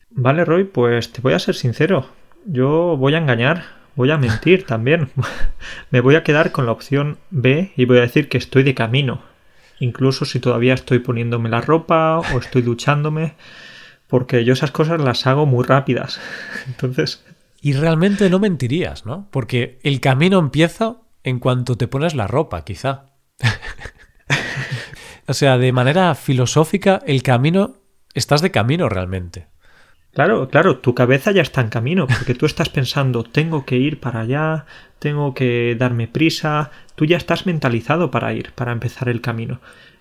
Vale, 0.09 0.45
Roy, 0.45 0.63
pues 0.63 1.11
te 1.11 1.21
voy 1.21 1.33
a 1.33 1.39
ser 1.39 1.55
sincero. 1.55 2.07
Yo 2.45 2.95
voy 2.97 3.15
a 3.15 3.17
engañar, 3.17 3.65
voy 3.95 4.11
a 4.11 4.17
mentir 4.17 4.65
también. 4.65 5.09
Me 5.91 5.99
voy 5.99 6.15
a 6.15 6.23
quedar 6.23 6.51
con 6.51 6.65
la 6.65 6.71
opción 6.71 7.17
B 7.31 7.73
y 7.75 7.85
voy 7.85 7.97
a 7.97 8.01
decir 8.01 8.29
que 8.29 8.37
estoy 8.37 8.63
de 8.63 8.73
camino 8.73 9.34
incluso 9.79 10.25
si 10.25 10.39
todavía 10.39 10.73
estoy 10.73 10.99
poniéndome 10.99 11.49
la 11.49 11.61
ropa 11.61 12.19
o 12.19 12.39
estoy 12.39 12.61
duchándome, 12.61 13.35
porque 14.07 14.45
yo 14.45 14.53
esas 14.53 14.71
cosas 14.71 15.01
las 15.01 15.25
hago 15.27 15.45
muy 15.45 15.63
rápidas. 15.63 16.19
Entonces... 16.67 17.23
Y 17.61 17.73
realmente 17.73 18.29
no 18.29 18.37
mentirías, 18.39 19.05
¿no? 19.05 19.27
Porque 19.31 19.79
el 19.81 19.99
camino 19.99 20.37
empieza 20.37 20.97
en 21.23 21.39
cuanto 21.39 21.75
te 21.75 21.87
pones 21.87 22.13
la 22.13 22.27
ropa, 22.27 22.63
quizá. 22.63 23.07
o 25.27 25.33
sea, 25.33 25.57
de 25.57 25.71
manera 25.71 26.13
filosófica, 26.13 27.01
el 27.07 27.23
camino, 27.23 27.77
estás 28.13 28.41
de 28.41 28.51
camino 28.51 28.87
realmente. 28.87 29.47
Claro, 30.15 30.47
claro, 30.47 30.77
tu 30.77 30.95
cabeza 30.95 31.31
ya 31.31 31.41
está 31.41 31.59
en 31.59 31.67
camino, 31.67 32.07
porque 32.07 32.35
tú 32.35 32.45
estás 32.45 32.69
pensando, 32.69 33.23
tengo 33.23 33.65
que 33.65 33.75
ir 33.75 33.99
para 33.99 34.21
allá, 34.21 34.65
tengo 34.97 35.33
que 35.33 35.75
darme 35.77 36.07
prisa, 36.07 36.71
tú 36.95 37.03
ya 37.03 37.17
estás 37.17 37.45
mentalizado 37.45 38.11
para 38.11 38.31
ir, 38.31 38.53
para 38.53 38.71
empezar 38.71 39.09
el 39.09 39.19
camino. 39.19 39.59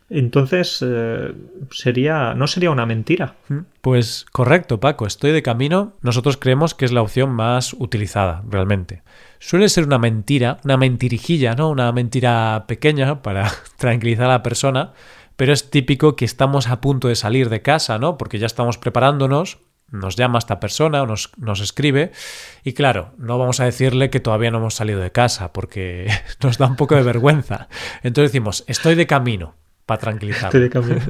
Entonces, 0.09 0.85
eh, 0.87 1.35
sería, 1.73 2.33
no 2.35 2.47
sería 2.47 2.71
una 2.71 2.87
mentira. 2.87 3.35
Pues 3.81 4.25
correcto, 4.31 4.79
Paco, 4.79 5.05
estoy 5.05 5.33
de 5.33 5.43
camino. 5.43 5.95
Nosotros 6.01 6.37
creemos 6.37 6.75
que 6.75 6.85
es 6.85 6.93
la 6.93 7.03
opción 7.03 7.31
más 7.33 7.73
utilizada, 7.73 8.45
realmente. 8.49 9.03
Suele 9.41 9.69
ser 9.69 9.85
una 9.85 9.99
mentira, 9.99 10.59
una 10.63 10.77
mentirijilla, 10.77 11.57
¿no? 11.57 11.71
Una 11.71 11.91
mentira 11.91 12.67
pequeña 12.69 13.21
para 13.21 13.51
tranquilizar 13.79 14.27
a 14.27 14.35
la 14.35 14.43
persona, 14.45 14.93
pero 15.35 15.53
es 15.53 15.71
típico 15.71 16.15
que 16.15 16.25
estamos 16.25 16.69
a 16.69 16.81
punto 16.81 17.09
de 17.09 17.17
salir 17.17 17.49
de 17.49 17.63
casa, 17.63 17.99
¿no? 17.99 18.17
Porque 18.17 18.39
ya 18.39 18.47
estamos 18.47 18.79
preparándonos 18.79 19.59
nos 19.95 20.17
llama 20.17 20.39
esta 20.39 20.61
persona 20.61 21.03
o 21.03 21.07
nos, 21.07 21.31
nos, 21.37 21.61
escribe 21.61 22.13
y 22.65 22.73
claro, 22.73 23.13
no 23.17 23.39
vamos 23.39 23.61
a 23.61 23.65
decirle 23.65 24.11
que 24.11 24.21
todavía 24.21 24.51
no 24.51 24.59
hemos 24.59 24.75
salido 24.75 25.01
de 25.01 25.13
casa 25.13 25.53
porque 25.53 26.09
nos 26.43 26.59
da 26.59 26.67
un 26.67 26.77
poco 26.77 26.97
de 26.97 27.03
vergüenza. 27.03 27.69
Entonces 28.03 28.33
decimos, 28.33 28.65
estoy 28.67 28.95
de 28.95 29.07
camino 29.07 29.55
para 29.87 30.01
tranquilizar. 30.01 30.47
Estoy 30.47 30.63
de 30.63 30.71
camino. 30.71 31.01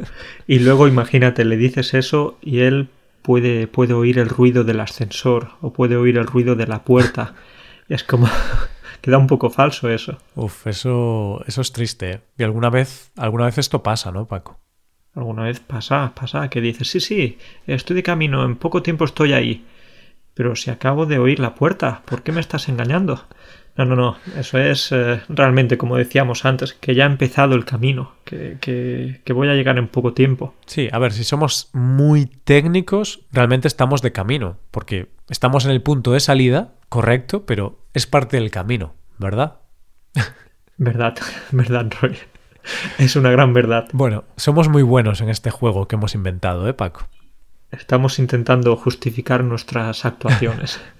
Y 0.46 0.58
luego 0.60 0.86
imagínate, 0.88 1.44
le 1.44 1.56
dices 1.56 1.94
eso 1.94 2.38
y 2.42 2.60
él 2.60 2.88
puede, 3.22 3.66
puede 3.66 3.94
oír 3.94 4.18
el 4.18 4.28
ruido 4.28 4.64
del 4.64 4.80
ascensor 4.80 5.52
o 5.60 5.72
puede 5.72 5.96
oír 5.96 6.18
el 6.18 6.26
ruido 6.26 6.54
de 6.54 6.66
la 6.66 6.84
puerta. 6.84 7.34
Es 7.88 8.04
como 8.04 8.28
queda 9.00 9.18
un 9.18 9.26
poco 9.26 9.50
falso 9.50 9.88
eso. 9.90 10.18
Uf, 10.34 10.66
eso, 10.66 11.42
eso 11.46 11.60
es 11.60 11.72
triste. 11.72 12.10
¿eh? 12.10 12.20
Y 12.36 12.42
alguna 12.42 12.70
vez, 12.70 13.10
alguna 13.16 13.46
vez 13.46 13.58
esto 13.58 13.82
pasa, 13.82 14.12
¿no, 14.12 14.26
Paco? 14.26 14.60
Alguna 15.14 15.44
vez 15.44 15.60
pasa, 15.60 16.12
pasa, 16.14 16.48
que 16.50 16.60
dices, 16.60 16.88
sí, 16.88 17.00
sí, 17.00 17.38
estoy 17.66 17.96
de 17.96 18.02
camino, 18.02 18.44
en 18.44 18.56
poco 18.56 18.82
tiempo 18.82 19.04
estoy 19.04 19.32
ahí. 19.32 19.64
Pero 20.34 20.56
si 20.56 20.70
acabo 20.70 21.06
de 21.06 21.18
oír 21.18 21.38
la 21.38 21.54
puerta, 21.54 22.02
¿por 22.04 22.22
qué 22.22 22.32
me 22.32 22.40
estás 22.40 22.68
engañando? 22.68 23.24
No, 23.76 23.84
no, 23.84 23.96
no, 23.96 24.16
eso 24.36 24.58
es 24.58 24.92
eh, 24.92 25.20
realmente, 25.28 25.76
como 25.76 25.96
decíamos 25.96 26.44
antes, 26.44 26.74
que 26.74 26.94
ya 26.94 27.04
ha 27.04 27.08
empezado 27.08 27.54
el 27.54 27.64
camino, 27.64 28.12
que, 28.24 28.56
que, 28.60 29.20
que, 29.24 29.32
voy 29.32 29.48
a 29.48 29.54
llegar 29.54 29.78
en 29.78 29.88
poco 29.88 30.12
tiempo. 30.12 30.54
Sí, 30.66 30.88
a 30.92 30.98
ver, 31.00 31.12
si 31.12 31.24
somos 31.24 31.70
muy 31.72 32.26
técnicos, 32.26 33.26
realmente 33.32 33.66
estamos 33.66 34.00
de 34.00 34.12
camino, 34.12 34.58
porque 34.70 35.08
estamos 35.28 35.64
en 35.64 35.72
el 35.72 35.82
punto 35.82 36.12
de 36.12 36.20
salida, 36.20 36.74
correcto, 36.88 37.46
pero 37.46 37.80
es 37.94 38.06
parte 38.06 38.36
del 38.36 38.52
camino, 38.52 38.94
¿verdad? 39.18 39.60
Verdad, 40.76 41.16
verdad, 41.52 41.92
Roy. 42.00 42.16
Es 42.98 43.16
una 43.16 43.30
gran 43.30 43.52
verdad. 43.52 43.88
Bueno, 43.92 44.24
somos 44.36 44.68
muy 44.68 44.82
buenos 44.82 45.20
en 45.20 45.28
este 45.28 45.50
juego 45.50 45.88
que 45.88 45.96
hemos 45.96 46.14
inventado, 46.14 46.68
¿eh, 46.68 46.74
Paco? 46.74 47.06
Estamos 47.70 48.18
intentando 48.18 48.76
justificar 48.76 49.42
nuestras 49.42 50.04
actuaciones. 50.04 50.80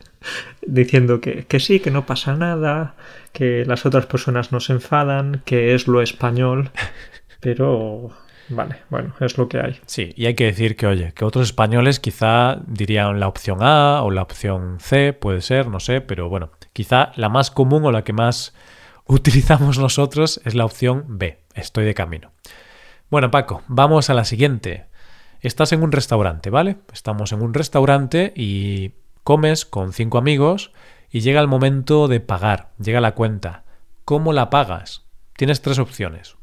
diciendo 0.66 1.20
que, 1.20 1.44
que, 1.44 1.60
sí, 1.60 1.80
que 1.80 1.90
no 1.90 2.06
pasa 2.06 2.34
nada, 2.34 2.94
que 3.32 3.64
las 3.66 3.84
otras 3.86 4.06
personas 4.06 4.52
nos 4.52 4.70
enfadan, 4.70 5.42
que 5.44 5.74
es 5.74 5.86
lo 5.86 6.00
español, 6.02 6.70
pero 7.40 8.10
vale, 8.48 8.76
bueno, 8.90 9.14
es 9.20 9.38
lo 9.38 9.48
que 9.48 9.60
hay. 9.60 9.80
Sí, 9.86 10.12
y 10.16 10.26
hay 10.26 10.34
que 10.34 10.44
decir 10.44 10.76
que, 10.76 10.86
oye, 10.86 11.12
que 11.14 11.24
otros 11.24 11.46
españoles 11.48 12.00
quizá 12.00 12.60
dirían 12.66 13.20
la 13.20 13.28
opción 13.28 13.58
A 13.60 14.02
o 14.02 14.10
la 14.10 14.22
opción 14.22 14.78
C, 14.80 15.12
puede 15.12 15.40
ser, 15.42 15.68
no 15.68 15.80
sé, 15.80 16.00
pero 16.00 16.28
bueno, 16.28 16.50
quizá 16.72 17.12
la 17.16 17.28
más 17.28 17.50
común 17.50 17.84
o 17.84 17.92
la 17.92 18.02
que 18.02 18.12
más 18.12 18.54
utilizamos 19.06 19.78
nosotros 19.78 20.40
es 20.44 20.54
la 20.54 20.64
opción 20.64 21.04
B, 21.08 21.38
estoy 21.54 21.84
de 21.84 21.94
camino. 21.94 22.32
Bueno, 23.10 23.30
Paco, 23.30 23.62
vamos 23.68 24.10
a 24.10 24.14
la 24.14 24.24
siguiente. 24.24 24.86
Estás 25.40 25.72
en 25.72 25.82
un 25.82 25.92
restaurante, 25.92 26.50
¿vale? 26.50 26.78
Estamos 26.92 27.32
en 27.32 27.42
un 27.42 27.54
restaurante 27.54 28.32
y 28.34 28.92
Comes 29.24 29.64
con 29.64 29.92
cinco 29.92 30.18
amigos 30.18 30.72
y 31.10 31.20
llega 31.20 31.40
el 31.40 31.48
momento 31.48 32.08
de 32.08 32.20
pagar, 32.20 32.72
llega 32.78 33.00
la 33.00 33.14
cuenta. 33.14 33.64
¿Cómo 34.04 34.32
la 34.32 34.50
pagas? 34.50 35.06
Tienes 35.36 35.62
tres 35.62 35.78
opciones. 35.78 36.36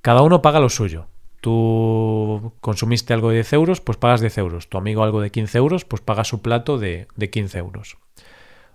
Cada 0.00 0.22
uno 0.22 0.40
paga 0.40 0.60
lo 0.60 0.68
suyo. 0.68 1.08
Tú 1.40 2.52
consumiste 2.60 3.14
algo 3.14 3.30
de 3.30 3.36
10 3.36 3.52
euros, 3.54 3.80
pues 3.80 3.98
pagas 3.98 4.20
10 4.20 4.38
euros. 4.38 4.68
Tu 4.68 4.78
amigo 4.78 5.02
algo 5.02 5.20
de 5.20 5.30
15 5.30 5.58
euros, 5.58 5.84
pues 5.84 6.02
paga 6.02 6.24
su 6.24 6.42
plato 6.42 6.78
de, 6.78 7.08
de 7.16 7.30
15 7.30 7.58
euros. 7.58 7.96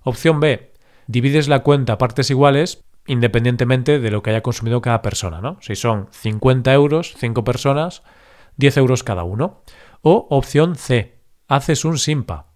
Opción 0.04 0.40
B. 0.40 0.74
Divides 1.08 1.48
la 1.48 1.60
cuenta 1.60 1.94
a 1.94 1.98
partes 1.98 2.30
iguales 2.30 2.84
independientemente 3.08 4.00
de 4.00 4.12
lo 4.12 4.24
que 4.24 4.32
haya 4.32 4.42
consumido 4.42 4.82
cada 4.82 5.02
persona, 5.02 5.42
¿no? 5.42 5.58
Si 5.62 5.76
son 5.76 6.08
50 6.12 6.74
euros, 6.74 7.14
5 7.18 7.44
personas, 7.44 8.04
10 8.58 8.78
euros 8.78 9.04
cada 9.04 9.24
uno. 9.24 9.62
O 10.02 10.28
opción 10.30 10.76
C. 10.76 11.20
Haces 11.48 11.86
un 11.86 11.98
simpa. 11.98 12.48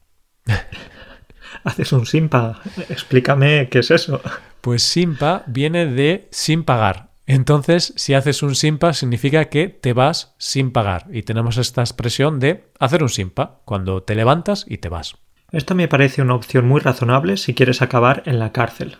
Haces 1.63 1.91
un 1.93 2.05
simpa. 2.05 2.59
Explícame 2.89 3.69
qué 3.69 3.79
es 3.79 3.91
eso. 3.91 4.21
Pues 4.61 4.83
simpa 4.83 5.43
viene 5.47 5.85
de 5.85 6.27
sin 6.31 6.63
pagar. 6.63 7.09
Entonces, 7.25 7.93
si 7.95 8.15
haces 8.15 8.41
un 8.41 8.55
simpa, 8.55 8.91
significa 8.93 9.45
que 9.45 9.67
te 9.67 9.93
vas 9.93 10.33
sin 10.39 10.71
pagar. 10.71 11.05
Y 11.11 11.21
tenemos 11.21 11.57
esta 11.57 11.81
expresión 11.81 12.39
de 12.39 12.71
hacer 12.79 13.03
un 13.03 13.09
simpa, 13.09 13.61
cuando 13.65 14.01
te 14.01 14.15
levantas 14.15 14.65
y 14.67 14.79
te 14.79 14.89
vas. 14.89 15.15
Esta 15.51 15.75
me 15.75 15.87
parece 15.87 16.23
una 16.23 16.33
opción 16.33 16.67
muy 16.67 16.81
razonable 16.81 17.37
si 17.37 17.53
quieres 17.53 17.83
acabar 17.83 18.23
en 18.25 18.39
la 18.39 18.51
cárcel. 18.51 18.97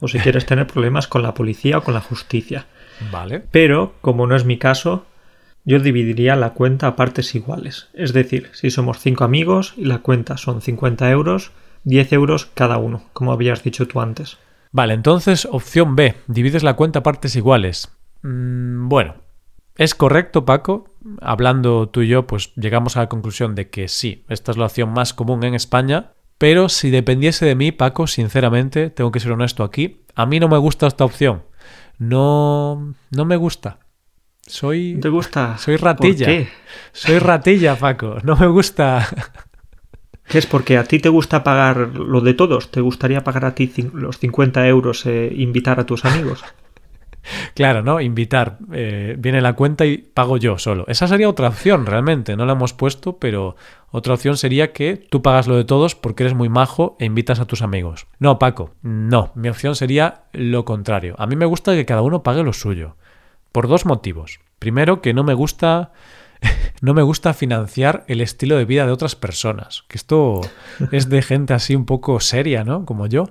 O 0.00 0.08
si 0.08 0.18
quieres 0.18 0.46
tener 0.46 0.66
problemas 0.66 1.06
con 1.06 1.22
la 1.22 1.34
policía 1.34 1.78
o 1.78 1.82
con 1.82 1.94
la 1.94 2.00
justicia. 2.00 2.66
Vale. 3.10 3.42
Pero, 3.50 3.94
como 4.00 4.26
no 4.26 4.34
es 4.34 4.44
mi 4.44 4.58
caso, 4.58 5.06
yo 5.64 5.78
dividiría 5.78 6.36
la 6.36 6.50
cuenta 6.50 6.86
a 6.86 6.96
partes 6.96 7.34
iguales. 7.34 7.88
Es 7.94 8.12
decir, 8.12 8.50
si 8.52 8.70
somos 8.70 8.98
cinco 8.98 9.24
amigos 9.24 9.74
y 9.76 9.84
la 9.84 9.98
cuenta 9.98 10.36
son 10.36 10.62
50 10.62 11.10
euros, 11.10 11.52
10 11.84 12.12
euros 12.12 12.46
cada 12.54 12.78
uno, 12.78 13.02
como 13.12 13.32
habías 13.32 13.62
dicho 13.62 13.86
tú 13.86 14.00
antes. 14.00 14.38
Vale, 14.72 14.94
entonces 14.94 15.48
opción 15.50 15.96
B, 15.96 16.14
divides 16.28 16.62
la 16.62 16.76
cuenta 16.76 17.00
a 17.00 17.02
partes 17.02 17.36
iguales. 17.36 17.90
Mm, 18.22 18.88
bueno, 18.88 19.14
es 19.76 19.94
correcto, 19.94 20.44
Paco. 20.44 20.84
Hablando 21.20 21.88
tú 21.88 22.02
y 22.02 22.08
yo, 22.08 22.26
pues 22.26 22.54
llegamos 22.54 22.96
a 22.96 23.00
la 23.00 23.08
conclusión 23.08 23.54
de 23.54 23.70
que 23.70 23.88
sí, 23.88 24.24
esta 24.28 24.52
es 24.52 24.58
la 24.58 24.66
opción 24.66 24.92
más 24.92 25.14
común 25.14 25.42
en 25.44 25.54
España. 25.54 26.12
Pero 26.40 26.70
si 26.70 26.88
dependiese 26.88 27.44
de 27.44 27.54
mí, 27.54 27.70
Paco, 27.70 28.06
sinceramente, 28.06 28.88
tengo 28.88 29.12
que 29.12 29.20
ser 29.20 29.32
honesto 29.32 29.62
aquí, 29.62 30.00
a 30.14 30.24
mí 30.24 30.40
no 30.40 30.48
me 30.48 30.56
gusta 30.56 30.86
esta 30.86 31.04
opción. 31.04 31.42
No, 31.98 32.94
no 33.10 33.24
me 33.26 33.36
gusta. 33.36 33.80
Soy. 34.46 34.98
¿Te 35.02 35.10
gusta? 35.10 35.58
Soy 35.58 35.76
ratilla. 35.76 36.24
¿Por 36.24 36.34
qué? 36.34 36.48
Soy 36.92 37.18
ratilla, 37.18 37.76
Paco. 37.76 38.16
No 38.22 38.36
me 38.36 38.46
gusta. 38.46 39.06
¿Qué 40.28 40.38
es? 40.38 40.46
Porque 40.46 40.78
a 40.78 40.84
ti 40.84 40.98
te 40.98 41.10
gusta 41.10 41.44
pagar 41.44 41.76
lo 41.88 42.22
de 42.22 42.32
todos. 42.32 42.70
¿Te 42.70 42.80
gustaría 42.80 43.22
pagar 43.22 43.44
a 43.44 43.54
ti 43.54 43.70
los 43.92 44.18
50 44.18 44.66
euros 44.66 45.04
e 45.04 45.34
invitar 45.36 45.78
a 45.78 45.84
tus 45.84 46.06
amigos? 46.06 46.42
Claro, 47.54 47.82
¿no? 47.82 48.00
Invitar. 48.00 48.58
Eh, 48.72 49.16
viene 49.18 49.40
la 49.40 49.54
cuenta 49.54 49.86
y 49.86 49.98
pago 49.98 50.36
yo 50.36 50.58
solo. 50.58 50.84
Esa 50.88 51.06
sería 51.06 51.28
otra 51.28 51.48
opción, 51.48 51.86
realmente. 51.86 52.36
No 52.36 52.46
la 52.46 52.52
hemos 52.52 52.72
puesto, 52.72 53.18
pero 53.18 53.56
otra 53.90 54.14
opción 54.14 54.36
sería 54.36 54.72
que 54.72 54.96
tú 54.96 55.22
pagas 55.22 55.46
lo 55.46 55.56
de 55.56 55.64
todos 55.64 55.94
porque 55.94 56.22
eres 56.22 56.34
muy 56.34 56.48
majo 56.48 56.96
e 56.98 57.04
invitas 57.04 57.40
a 57.40 57.46
tus 57.46 57.62
amigos. 57.62 58.06
No, 58.18 58.38
Paco, 58.38 58.74
no. 58.82 59.32
Mi 59.34 59.48
opción 59.48 59.74
sería 59.76 60.22
lo 60.32 60.64
contrario. 60.64 61.14
A 61.18 61.26
mí 61.26 61.36
me 61.36 61.46
gusta 61.46 61.74
que 61.74 61.86
cada 61.86 62.02
uno 62.02 62.22
pague 62.22 62.42
lo 62.42 62.52
suyo. 62.52 62.96
Por 63.52 63.68
dos 63.68 63.86
motivos. 63.86 64.40
Primero, 64.58 65.02
que 65.02 65.14
no 65.14 65.24
me 65.24 65.34
gusta. 65.34 65.92
No 66.82 66.94
me 66.94 67.02
gusta 67.02 67.34
financiar 67.34 68.04
el 68.08 68.22
estilo 68.22 68.56
de 68.56 68.64
vida 68.64 68.86
de 68.86 68.92
otras 68.92 69.14
personas. 69.14 69.84
Que 69.86 69.98
esto 69.98 70.40
es 70.92 71.10
de 71.10 71.20
gente 71.20 71.52
así 71.52 71.76
un 71.76 71.84
poco 71.84 72.18
seria, 72.20 72.64
¿no? 72.64 72.86
Como 72.86 73.06
yo. 73.06 73.26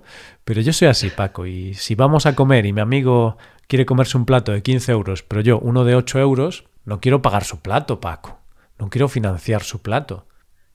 Pero 0.46 0.62
yo 0.62 0.72
soy 0.72 0.88
así, 0.88 1.10
Paco. 1.10 1.48
Y 1.48 1.74
si 1.74 1.96
vamos 1.96 2.27
a 2.27 2.36
comer 2.36 2.67
y 2.67 2.74
mi 2.74 2.81
amigo 2.81 3.38
quiere 3.70 3.86
comerse 3.86 4.18
un 4.18 4.26
plato 4.26 4.52
de 4.52 4.64
15 4.64 4.92
euros, 4.92 5.24
pero 5.24 5.42
yo 5.42 5.60
uno 5.60 5.86
de 5.86 5.96
8 5.96 6.20
euros, 6.20 6.66
no 6.86 7.00
quiero 7.00 7.22
pagar 7.22 7.44
su 7.46 7.62
plato, 7.62 8.02
Paco. 8.02 8.40
No 8.80 8.90
quiero 8.90 9.08
financiar 9.08 9.64
su 9.64 9.82
plato. 9.82 10.26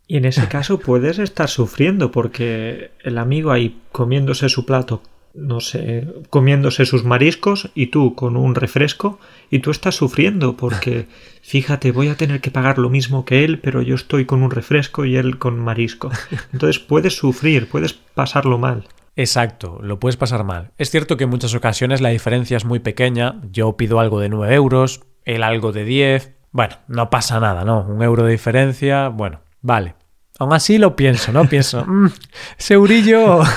Y 0.07 0.17
en 0.17 0.25
ese 0.25 0.49
caso 0.49 0.79
puedes 0.79 1.19
estar 1.19 1.51
sufriendo 1.51 2.11
porque 2.13 2.93
el 3.03 3.19
amigo 3.19 3.51
ahí 3.51 3.81
comiéndose 3.93 4.49
su 4.49 4.65
plato 4.65 5.03
no 5.35 5.61
sé, 5.61 6.07
comiéndose 6.31 6.87
sus 6.87 7.03
mariscos 7.05 7.71
y 7.75 7.89
tú 7.89 8.15
con 8.15 8.37
un 8.37 8.55
refresco 8.55 9.19
y 9.51 9.59
tú 9.59 9.73
estás 9.73 9.97
sufriendo 9.97 10.57
porque 10.57 11.07
fíjate, 11.43 11.91
voy 11.91 12.09
a 12.09 12.15
tener 12.15 12.41
que 12.41 12.53
pagar 12.53 12.79
lo 12.79 12.89
mismo 12.89 13.25
que 13.25 13.45
él, 13.45 13.59
pero 13.59 13.83
yo 13.83 13.97
estoy 13.97 14.25
con 14.25 14.43
un 14.43 14.53
refresco 14.53 15.05
y 15.05 15.17
él 15.17 15.39
con 15.39 15.59
marisco. 15.59 16.11
Entonces 16.53 16.79
puedes 16.79 17.17
sufrir, 17.17 17.69
puedes 17.69 17.93
pasarlo 17.93 18.59
mal. 18.59 18.85
Exacto, 19.17 19.79
lo 19.81 20.01
puedes 20.01 20.17
pasar 20.17 20.45
mal. 20.45 20.73
Es 20.77 20.91
cierto 20.91 21.17
que 21.17 21.25
en 21.25 21.31
muchas 21.31 21.55
ocasiones 21.55 22.01
la 22.01 22.09
diferencia 22.09 22.57
es 22.57 22.65
muy 22.65 22.81
pequeña. 22.81 23.41
Yo 23.51 23.77
pido 23.77 24.01
algo 24.01 24.19
de 24.21 24.29
9 24.29 24.55
euros, 24.55 25.03
él 25.25 25.43
algo 25.43 25.73
de 25.73 25.85
10. 25.85 26.33
Bueno, 26.51 26.77
no 26.89 27.11
pasa 27.11 27.41
nada, 27.41 27.65
¿no? 27.65 27.83
Un 27.83 28.03
euro 28.03 28.25
de 28.25 28.33
diferencia, 28.33 29.09
bueno, 29.09 29.41
vale. 29.61 29.95
Aún 30.39 30.53
así 30.53 30.79
lo 30.79 30.97
pienso, 30.97 31.33
¿no? 31.33 31.49
Pienso, 31.49 31.85
mmm, 31.87 32.09
ese 32.59 32.75
eurillo... 32.75 33.41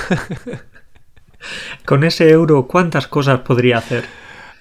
Con 1.84 2.02
ese 2.04 2.28
euro, 2.30 2.66
¿cuántas 2.66 3.06
cosas 3.06 3.40
podría 3.40 3.78
hacer? 3.78 4.04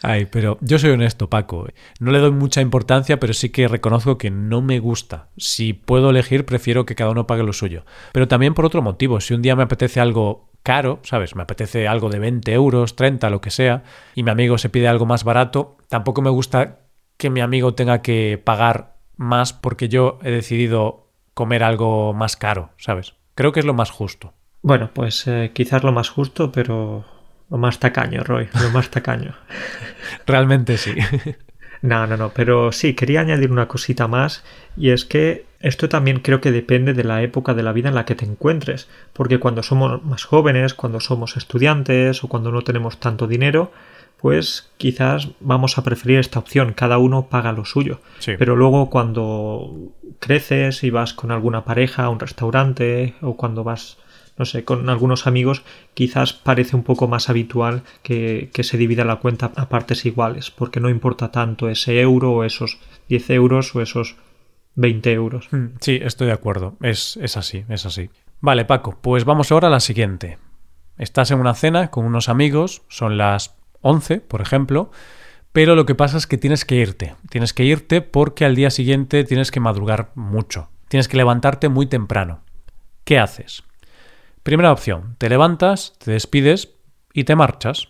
Ay, 0.03 0.25
pero 0.25 0.57
yo 0.61 0.77
soy 0.77 0.91
honesto, 0.91 1.29
Paco. 1.29 1.67
No 1.99 2.11
le 2.11 2.19
doy 2.19 2.31
mucha 2.31 2.61
importancia, 2.61 3.19
pero 3.19 3.33
sí 3.33 3.49
que 3.49 3.67
reconozco 3.67 4.17
que 4.17 4.29
no 4.29 4.61
me 4.61 4.79
gusta. 4.79 5.29
Si 5.37 5.73
puedo 5.73 6.11
elegir, 6.11 6.45
prefiero 6.45 6.85
que 6.85 6.95
cada 6.95 7.09
uno 7.09 7.25
pague 7.25 7.43
lo 7.43 7.53
suyo. 7.53 7.83
Pero 8.13 8.27
también 8.27 8.53
por 8.53 8.65
otro 8.65 8.81
motivo. 8.81 9.19
Si 9.19 9.33
un 9.33 9.41
día 9.41 9.55
me 9.55 9.63
apetece 9.63 9.99
algo 9.99 10.49
caro, 10.67 10.99
¿sabes? 11.03 11.33
Me 11.33 11.43
apetece 11.43 11.87
algo 11.87 12.09
de 12.09 12.19
20 12.19 12.51
euros, 12.51 12.97
30, 12.97 13.29
lo 13.29 13.39
que 13.39 13.51
sea, 13.51 13.83
y 14.15 14.23
mi 14.23 14.31
amigo 14.31 14.57
se 14.57 14.67
pide 14.67 14.89
algo 14.89 15.05
más 15.05 15.23
barato, 15.23 15.77
tampoco 15.87 16.21
me 16.21 16.29
gusta 16.29 16.79
que 17.15 17.29
mi 17.29 17.39
amigo 17.39 17.73
tenga 17.73 18.01
que 18.01 18.37
pagar 18.43 18.97
más 19.15 19.53
porque 19.53 19.87
yo 19.87 20.19
he 20.23 20.29
decidido 20.29 21.13
comer 21.33 21.63
algo 21.63 22.13
más 22.13 22.35
caro, 22.35 22.71
¿sabes? 22.75 23.13
Creo 23.33 23.53
que 23.53 23.61
es 23.61 23.65
lo 23.65 23.73
más 23.73 23.91
justo. 23.91 24.33
Bueno, 24.61 24.89
pues 24.93 25.25
eh, 25.27 25.51
quizás 25.53 25.85
lo 25.85 25.93
más 25.93 26.09
justo, 26.09 26.51
pero 26.51 27.05
lo 27.49 27.57
más 27.57 27.79
tacaño, 27.79 28.25
Roy, 28.25 28.49
lo 28.61 28.69
más 28.71 28.89
tacaño. 28.89 29.35
Realmente 30.27 30.77
sí. 30.77 30.95
No, 31.83 32.07
no, 32.07 32.17
no, 32.17 32.29
pero 32.29 32.71
sí, 32.71 32.95
quería 32.95 33.21
añadir 33.21 33.51
una 33.51 33.67
cosita 33.67 34.07
más 34.07 34.43
y 34.75 34.89
es 34.89 35.05
que 35.05 35.45
esto 35.59 35.89
también 35.89 36.19
creo 36.19 36.41
que 36.41 36.51
depende 36.51 36.93
de 36.93 37.03
la 37.03 37.21
época 37.21 37.53
de 37.53 37.63
la 37.63 37.73
vida 37.73 37.89
en 37.89 37.95
la 37.95 38.05
que 38.05 38.15
te 38.15 38.25
encuentres, 38.25 38.87
porque 39.13 39.39
cuando 39.39 39.63
somos 39.63 40.03
más 40.03 40.23
jóvenes, 40.23 40.73
cuando 40.73 40.99
somos 40.99 41.37
estudiantes 41.37 42.23
o 42.23 42.27
cuando 42.27 42.51
no 42.51 42.61
tenemos 42.61 42.99
tanto 42.99 43.27
dinero, 43.27 43.71
pues 44.17 44.71
quizás 44.77 45.29
vamos 45.39 45.77
a 45.77 45.83
preferir 45.83 46.19
esta 46.19 46.39
opción, 46.39 46.73
cada 46.73 46.97
uno 46.97 47.27
paga 47.27 47.51
lo 47.51 47.65
suyo. 47.65 48.01
Sí. 48.19 48.33
Pero 48.37 48.55
luego 48.55 48.89
cuando 48.89 49.73
creces 50.19 50.83
y 50.83 50.89
vas 50.89 51.13
con 51.13 51.31
alguna 51.31 51.65
pareja 51.65 52.05
a 52.05 52.09
un 52.09 52.19
restaurante 52.19 53.15
o 53.21 53.35
cuando 53.35 53.63
vas 53.63 53.97
no 54.37 54.45
sé, 54.45 54.63
con 54.63 54.87
algunos 54.87 55.25
amigos 55.25 55.63
quizás 55.95 56.33
parece 56.33 56.75
un 56.75 56.83
poco 56.83 57.07
más 57.07 57.27
habitual 57.27 57.81
que, 58.03 58.51
que, 58.53 58.63
se 58.63 58.77
divida 58.77 59.03
la 59.03 59.15
cuenta 59.15 59.51
a 59.55 59.67
partes 59.67 60.05
iguales, 60.05 60.51
porque 60.51 60.79
no 60.79 60.89
importa 60.89 61.31
tanto 61.31 61.69
ese 61.69 61.99
euro 62.01 62.31
o 62.33 62.43
esos 62.43 62.77
10 63.09 63.31
euros 63.31 63.75
o 63.75 63.81
esos 63.81 64.15
20 64.77 65.11
euros. 65.11 65.49
Mm, 65.51 65.65
sí, 65.81 65.99
estoy 66.01 66.27
de 66.27 66.33
acuerdo. 66.33 66.77
Es, 66.81 67.17
es 67.17 67.35
así, 67.35 67.65
es 67.67 67.85
así. 67.85 68.09
Vale, 68.39 68.63
Paco, 68.63 68.97
pues 69.01 69.25
vamos 69.25 69.51
ahora 69.51 69.67
a 69.67 69.71
la 69.71 69.79
siguiente. 69.79 70.37
Estás 70.97 71.31
en 71.31 71.39
una 71.39 71.55
cena 71.55 71.89
con 71.89 72.05
unos 72.05 72.29
amigos, 72.29 72.83
son 72.87 73.17
las 73.17 73.55
11, 73.81 74.21
por 74.21 74.41
ejemplo, 74.41 74.91
pero 75.51 75.75
lo 75.75 75.85
que 75.85 75.95
pasa 75.95 76.17
es 76.17 76.27
que 76.27 76.37
tienes 76.37 76.63
que 76.63 76.75
irte. 76.75 77.15
Tienes 77.29 77.53
que 77.53 77.63
irte 77.63 78.01
porque 78.01 78.45
al 78.45 78.55
día 78.55 78.69
siguiente 78.69 79.23
tienes 79.23 79.51
que 79.51 79.59
madrugar 79.59 80.11
mucho. 80.13 80.69
Tienes 80.87 81.07
que 81.07 81.17
levantarte 81.17 81.69
muy 81.69 81.87
temprano. 81.87 82.41
¿Qué 83.03 83.17
haces? 83.17 83.63
Primera 84.43 84.71
opción, 84.71 85.15
te 85.17 85.27
levantas, 85.27 85.93
te 85.97 86.11
despides 86.11 86.75
y 87.13 87.23
te 87.23 87.35
marchas. 87.35 87.89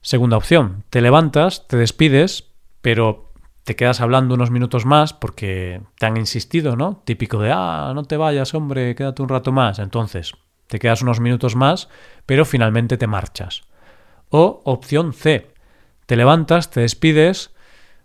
Segunda 0.00 0.38
opción, 0.38 0.84
te 0.88 1.02
levantas, 1.02 1.68
te 1.68 1.76
despides, 1.76 2.46
pero 2.80 3.27
te 3.68 3.76
quedas 3.76 4.00
hablando 4.00 4.34
unos 4.34 4.50
minutos 4.50 4.86
más 4.86 5.12
porque 5.12 5.82
te 5.98 6.06
han 6.06 6.16
insistido, 6.16 6.74
¿no? 6.74 7.02
Típico 7.04 7.38
de, 7.38 7.52
ah, 7.54 7.92
no 7.94 8.04
te 8.04 8.16
vayas, 8.16 8.54
hombre, 8.54 8.94
quédate 8.94 9.20
un 9.20 9.28
rato 9.28 9.52
más. 9.52 9.78
Entonces, 9.78 10.32
te 10.68 10.78
quedas 10.78 11.02
unos 11.02 11.20
minutos 11.20 11.54
más, 11.54 11.90
pero 12.24 12.46
finalmente 12.46 12.96
te 12.96 13.06
marchas. 13.06 13.64
O 14.30 14.62
opción 14.64 15.12
C, 15.12 15.52
te 16.06 16.16
levantas, 16.16 16.70
te 16.70 16.80
despides, 16.80 17.54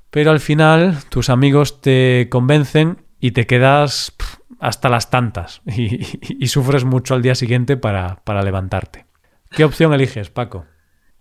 pero 0.10 0.32
al 0.32 0.41
final 0.41 0.98
tus 1.08 1.29
amigos 1.29 1.79
te 1.79 2.27
convencen 2.29 2.98
y 3.22 3.32
te 3.32 3.48
quedas 3.48 4.17
hasta 4.60 4.89
las 4.89 5.10
tantas 5.12 5.62
y, 5.65 6.48
sufres 6.48 6.84
mucho 6.84 7.15
al 7.15 7.22
día 7.22 7.36
siguiente 7.36 7.77
para, 7.77 8.17
para 8.25 8.43
levantarte. 8.43 9.05
¿Qué 9.50 9.63
opción 9.63 9.93
eliges, 9.93 10.29
Paco? 10.29 10.65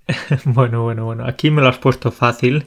bueno, 0.46 0.82
bueno, 0.82 1.04
bueno, 1.04 1.26
aquí 1.28 1.52
me 1.52 1.62
lo 1.62 1.68
has 1.68 1.78
puesto 1.78 2.10
fácil. 2.10 2.66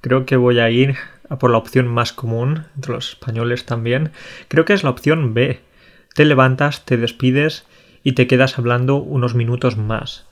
Creo 0.00 0.26
que 0.26 0.36
voy 0.36 0.58
a 0.60 0.70
ir 0.70 0.96
a 1.28 1.38
por 1.38 1.50
la 1.50 1.58
opción 1.58 1.88
más 1.88 2.12
común 2.12 2.66
entre 2.76 2.92
los 2.92 3.10
españoles 3.10 3.66
también. 3.66 4.10
Creo 4.48 4.64
que 4.64 4.72
es 4.72 4.84
la 4.84 4.90
opción 4.90 5.34
B. 5.34 5.60
Te 6.14 6.24
levantas, 6.24 6.84
te 6.84 6.96
despides 6.96 7.66
y 8.02 8.12
te 8.12 8.26
quedas 8.26 8.58
hablando 8.58 8.96
unos 8.96 9.34
minutos 9.34 9.76
más. 9.76 10.26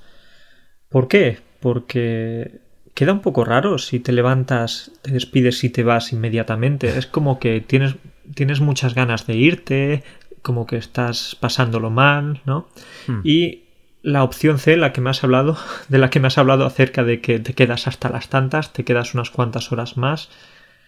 ¿Por 0.89 1.09
qué? 1.09 1.39
Porque 1.61 2.61
queda 2.95 3.13
un 3.13 3.21
poco 3.21 3.45
raro 3.45 3.79
si 3.79 4.01
te 4.01 4.13
levantas, 4.13 4.93
te 5.03 5.13
despides 5.13 5.63
y 5.65 5.71
te 5.71 5.83
vas 5.83 6.13
inmediatamente. 6.13 6.97
Es 6.97 7.07
como 7.07 7.39
que 7.39 7.61
tienes, 7.61 7.97
tienes 8.35 8.61
muchas 8.61 8.95
ganas 8.95 9.27
de 9.27 9.37
irte, 9.37 10.05
como 10.43 10.67
que 10.67 10.77
estás 10.77 11.37
pasándolo 11.39 11.91
mal, 11.91 12.41
¿no? 12.47 12.69
Hmm. 13.07 13.21
Y 13.25 13.66
la 14.07 14.23
opción 14.23 14.61
C, 14.61 14.77
la 14.77 14.93
que 14.93 15.01
me 15.01 15.11
has 15.11 15.25
hablado, 15.25 15.59
de 15.89 15.99
la 15.99 16.11
que 16.11 16.21
me 16.21 16.29
has 16.29 16.39
hablado 16.39 16.65
acerca 16.65 17.03
de 17.03 17.21
que 17.21 17.41
te 17.41 17.55
quedas 17.55 17.89
hasta 17.89 18.09
las 18.09 18.29
tantas, 18.29 18.73
te 18.73 18.85
quedas 18.85 19.15
unas 19.15 19.31
cuantas 19.31 19.73
horas 19.73 19.97
más. 19.97 20.31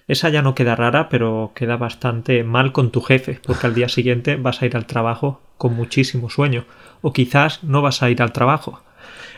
Esa 0.07 0.29
ya 0.29 0.41
no 0.41 0.55
queda 0.55 0.77
rara, 0.77 1.09
pero 1.09 1.51
queda 1.55 1.77
bastante 1.77 2.45
mal 2.45 2.73
con 2.73 2.93
tu 2.93 3.03
jefe, 3.03 3.41
porque 3.45 3.67
al 3.67 3.75
día 3.75 3.89
siguiente 3.89 4.37
vas 4.37 4.63
a 4.63 4.67
ir 4.67 4.77
al 4.77 4.87
trabajo 4.87 5.43
con 5.59 5.75
muchísimo 5.75 6.31
sueño, 6.31 6.65
o 7.03 7.13
quizás 7.13 7.65
no 7.65 7.83
vas 7.83 8.03
a 8.03 8.09
ir 8.09 8.23
al 8.23 8.33
trabajo, 8.33 8.83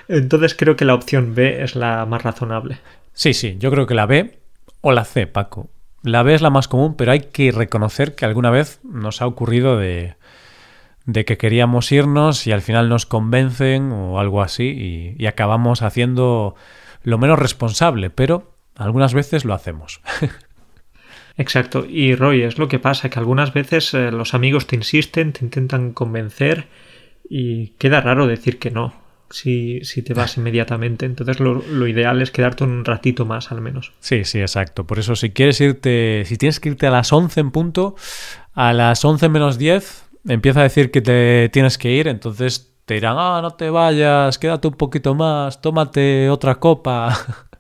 entonces 0.09 0.55
creo 0.55 0.77
que 0.77 0.85
la 0.85 0.95
opción 0.95 1.35
B 1.35 1.63
es 1.63 1.75
la 1.75 2.05
más 2.05 2.23
razonable. 2.23 2.79
Sí, 3.15 3.33
sí, 3.33 3.57
yo 3.59 3.71
creo 3.71 3.87
que 3.87 3.95
la 3.95 4.07
B 4.07 4.39
o 4.83 4.93
la 4.93 5.05
C, 5.05 5.27
Paco. 5.27 5.71
La 6.03 6.23
B 6.23 6.35
es 6.35 6.43
la 6.43 6.51
más 6.51 6.69
común, 6.69 6.97
pero 6.97 7.13
hay 7.13 7.21
que 7.21 7.51
reconocer 7.51 8.15
que 8.15 8.27
alguna 8.27 8.51
vez 8.51 8.81
nos 8.85 9.23
ha 9.23 9.27
ocurrido 9.27 9.79
de, 9.79 10.17
de 11.13 11.25
que 11.25 11.37
queríamos 11.37 11.91
irnos 11.91 12.47
y 12.47 12.53
al 12.53 12.63
final 12.63 12.89
nos 12.89 13.07
convencen 13.07 13.91
o 13.93 14.21
algo 14.21 14.43
así 14.43 15.17
y, 15.19 15.27
acabamos 15.27 15.83
haciendo 15.83 16.55
lo 17.03 17.19
menos 17.19 17.39
responsable, 17.39 18.11
pero 18.11 18.55
algunas 18.77 19.15
veces 19.15 19.45
lo 19.45 19.55
hacemos. 19.55 20.01
Exacto, 21.37 21.87
y 21.89 22.15
Roy, 22.15 22.43
es 22.43 22.59
lo 22.59 22.69
que 22.69 22.79
pasa, 22.79 23.09
que 23.09 23.19
algunas 23.19 23.55
veces 23.55 23.95
eh, 23.95 24.11
los 24.11 24.35
amigos 24.35 24.67
te 24.67 24.77
insisten, 24.77 25.33
te 25.33 25.45
intentan 25.45 25.93
convencer 25.93 26.67
y 27.29 27.69
queda 27.79 28.01
raro 28.01 28.27
decir 28.27 28.59
que 28.59 28.71
no 28.71 28.93
si, 29.31 29.81
si 29.85 30.03
te 30.03 30.13
vas 30.13 30.37
inmediatamente. 30.37 31.07
Entonces 31.07 31.41
lo, 31.41 31.63
lo, 31.63 31.87
ideal 31.87 32.21
es 32.21 32.31
quedarte 32.31 32.65
un 32.65 32.85
ratito 32.85 33.25
más 33.25 33.53
al 33.53 33.61
menos. 33.61 33.93
Sí, 34.01 34.25
sí, 34.25 34.41
exacto. 34.41 34.87
Por 34.87 34.99
eso 34.99 35.17
si 35.17 35.31
quieres 35.31 35.61
irte, 35.61 36.25
si 36.27 36.37
tienes 36.37 36.61
que 36.61 36.71
irte 36.71 36.87
a 36.87 36.91
las 36.91 37.13
11 37.13 37.41
en 37.41 37.51
punto, 37.53 37.95
a 38.53 38.73
las 38.73 39.05
11 39.05 39.29
menos 39.29 39.57
10 39.57 40.10
empieza 40.27 40.61
a 40.61 40.65
decir 40.65 40.91
que 40.91 41.01
te 41.01 41.49
tienes 41.51 41.79
que 41.79 41.91
ir, 41.91 42.09
entonces 42.09 42.75
te 42.85 42.95
dirán, 42.95 43.17
ah, 43.19 43.41
no 43.43 43.53
te 43.53 43.71
vayas, 43.71 44.39
quédate 44.39 44.69
un 44.69 44.75
poquito 44.75 45.15
más, 45.15 45.61
tómate 45.61 46.29
otra 46.31 46.57
copa. 46.57 47.17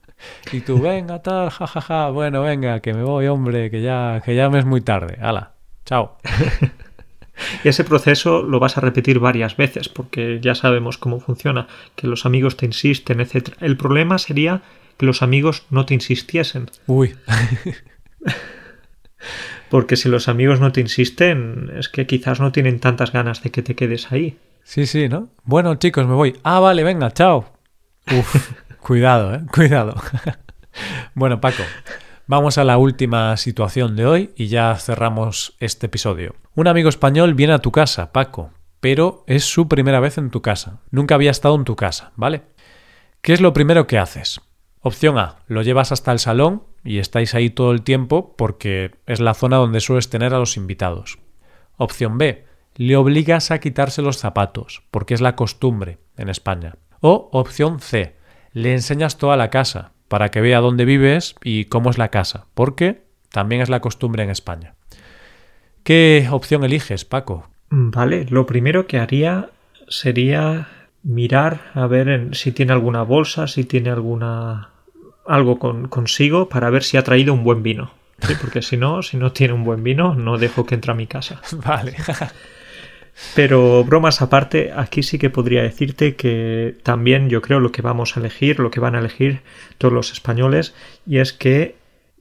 y 0.53 0.61
tú, 0.61 0.81
venga, 0.81 1.23
tal, 1.23 1.51
jajaja, 1.51 1.81
ja, 1.81 2.05
ja. 2.05 2.11
bueno, 2.11 2.43
venga, 2.43 2.81
que 2.81 2.95
me 2.95 3.03
voy, 3.03 3.27
hombre, 3.27 3.71
que 3.71 3.83
ya, 3.83 4.23
que 4.25 4.35
ya 4.35 4.51
me 4.51 4.59
es 4.59 4.65
muy 4.65 4.81
tarde. 4.81 5.19
Hala, 5.21 5.53
chao. 5.85 6.19
Y 7.65 7.69
ese 7.69 7.85
proceso 7.85 8.43
lo 8.43 8.59
vas 8.59 8.77
a 8.77 8.81
repetir 8.81 9.19
varias 9.19 9.57
veces, 9.57 9.89
porque 9.89 10.41
ya 10.41 10.55
sabemos 10.55 10.99
cómo 10.99 11.21
funciona, 11.21 11.69
que 11.97 12.07
los 12.07 12.27
amigos 12.27 12.57
te 12.57 12.67
insisten, 12.67 13.21
etc. 13.21 13.55
El 13.61 13.77
problema 13.77 14.19
sería 14.19 14.63
que 14.97 15.07
los 15.07 15.23
amigos 15.23 15.65
no 15.71 15.87
te 15.87 15.95
insistiesen. 15.95 16.71
Uy. 16.87 17.17
porque 19.71 19.97
si 19.97 20.09
los 20.09 20.29
amigos 20.29 20.61
no 20.61 20.73
te 20.73 20.81
insisten, 20.81 21.73
es 21.77 21.89
que 21.89 22.07
quizás 22.07 22.41
no 22.41 22.53
tienen 22.53 22.81
tantas 22.81 23.13
ganas 23.13 23.43
de 23.43 23.51
que 23.51 23.63
te 23.63 23.75
quedes 23.75 24.13
ahí. 24.13 24.39
Sí, 24.65 24.87
sí, 24.87 25.09
¿no? 25.09 25.29
Bueno, 25.45 25.75
chicos, 25.77 26.07
me 26.07 26.15
voy. 26.15 26.37
Ah, 26.43 26.61
vale, 26.61 26.85
venga, 26.85 27.11
chao. 27.13 27.53
Uf, 28.11 28.51
cuidado, 28.81 29.35
eh, 29.35 29.41
cuidado. 29.53 29.95
bueno, 31.15 31.41
Paco, 31.41 31.63
Vamos 32.31 32.59
a 32.59 32.65
la 32.65 32.79
última 32.79 33.37
situación 33.37 33.97
de 33.97 34.07
hoy 34.07 34.31
y 34.37 34.47
ya 34.47 34.77
cerramos 34.77 35.57
este 35.59 35.87
episodio. 35.87 36.37
Un 36.55 36.69
amigo 36.69 36.89
español 36.89 37.35
viene 37.35 37.55
a 37.55 37.59
tu 37.59 37.73
casa, 37.73 38.13
Paco, 38.13 38.53
pero 38.79 39.25
es 39.27 39.43
su 39.43 39.67
primera 39.67 39.99
vez 39.99 40.17
en 40.17 40.31
tu 40.31 40.41
casa. 40.41 40.79
Nunca 40.93 41.17
había 41.17 41.33
estado 41.33 41.57
en 41.57 41.65
tu 41.65 41.75
casa, 41.75 42.13
¿vale? 42.15 42.43
¿Qué 43.21 43.33
es 43.33 43.41
lo 43.41 43.53
primero 43.53 43.89
que 43.89 43.99
haces? 43.99 44.41
Opción 44.79 45.19
A, 45.19 45.39
lo 45.49 45.63
llevas 45.63 45.91
hasta 45.91 46.13
el 46.13 46.21
salón 46.21 46.63
y 46.85 46.99
estáis 46.99 47.35
ahí 47.35 47.51
todo 47.51 47.73
el 47.73 47.83
tiempo 47.83 48.35
porque 48.37 48.93
es 49.07 49.21
la 49.21 49.35
zona 49.35 49.57
donde 49.57 49.81
sueles 49.81 50.09
tener 50.09 50.35
a 50.35 50.39
los 50.39 50.57
invitados. 50.57 51.19
Opción 51.77 52.19
B, 52.19 52.45
le 52.77 52.97
obligas 52.97 53.51
a 53.51 53.59
quitarse 53.61 54.03
los 54.03 54.19
zapatos 54.19 54.83
porque 54.91 55.15
es 55.15 55.21
la 55.21 55.37
costumbre 55.37 55.99
en 56.17 56.29
España. 56.29 56.77
O 57.01 57.29
opción 57.33 57.81
C, 57.81 58.17
le 58.53 58.73
enseñas 58.73 59.19
toda 59.19 59.37
la 59.37 59.51
casa 59.51 59.93
para 60.09 60.31
que 60.31 60.41
vea 60.41 60.61
dónde 60.61 60.85
vives 60.85 61.35
y 61.43 61.67
cómo 61.67 61.91
es 61.91 61.99
la 61.99 62.09
casa, 62.09 62.47
porque 62.55 63.05
también 63.31 63.63
es 63.63 63.69
la 63.69 63.81
costumbre 63.81 64.25
en 64.25 64.31
España. 64.31 64.75
¿Qué 65.85 66.29
opción 66.31 66.65
eliges, 66.65 67.05
Paco? 67.05 67.49
Vale, 67.71 68.27
lo 68.29 68.45
primero 68.47 68.87
que 68.87 68.99
haría 68.99 69.51
sería 69.89 70.69
mirar 71.03 71.71
a 71.75 71.87
ver 71.87 72.31
si 72.33 72.53
tiene 72.53 72.73
alguna 72.73 73.03
bolsa, 73.03 73.47
si 73.47 73.65
tiene 73.65 73.91
alguna 73.91 74.71
algo 75.27 75.59
con, 75.59 75.89
consigo 75.89 76.49
para 76.49 76.71
ver 76.71 76.83
si 76.83 76.97
ha 76.97 77.05
traído 77.05 77.33
un 77.33 77.45
buen 77.45 77.63
vino. 77.63 77.93
Porque 78.41 78.63
si 78.63 78.77
no, 78.77 79.03
si 79.03 79.17
no 79.17 79.33
tiene 79.33 79.55
un 79.55 79.65
buen 79.65 79.83
vino, 79.83 80.15
no 80.15 80.37
dejo 80.37 80.67
que 80.67 80.75
entre 80.75 80.93
a 80.93 80.95
mi 80.95 81.07
casa. 81.07 81.41
Vale. 81.65 81.97
Pero 83.35 83.85
bromas 83.85 84.23
aparte, 84.23 84.73
aquí 84.75 85.03
sí 85.03 85.19
que 85.19 85.31
podría 85.31 85.63
decirte 85.63 86.17
que 86.17 86.77
también 86.83 87.29
yo 87.29 87.43
creo 87.43 87.61
lo 87.61 87.73
que 87.73 87.83
vamos 87.83 88.17
a 88.17 88.21
elegir, 88.21 88.59
lo 88.59 88.71
que 88.71 88.81
van 88.81 88.95
a 88.95 88.99
elegir 88.99 89.41
todos 89.79 89.93
los 89.93 90.13
españoles, 90.13 90.75
y 91.07 91.19
es 91.19 91.33
que 91.33 91.77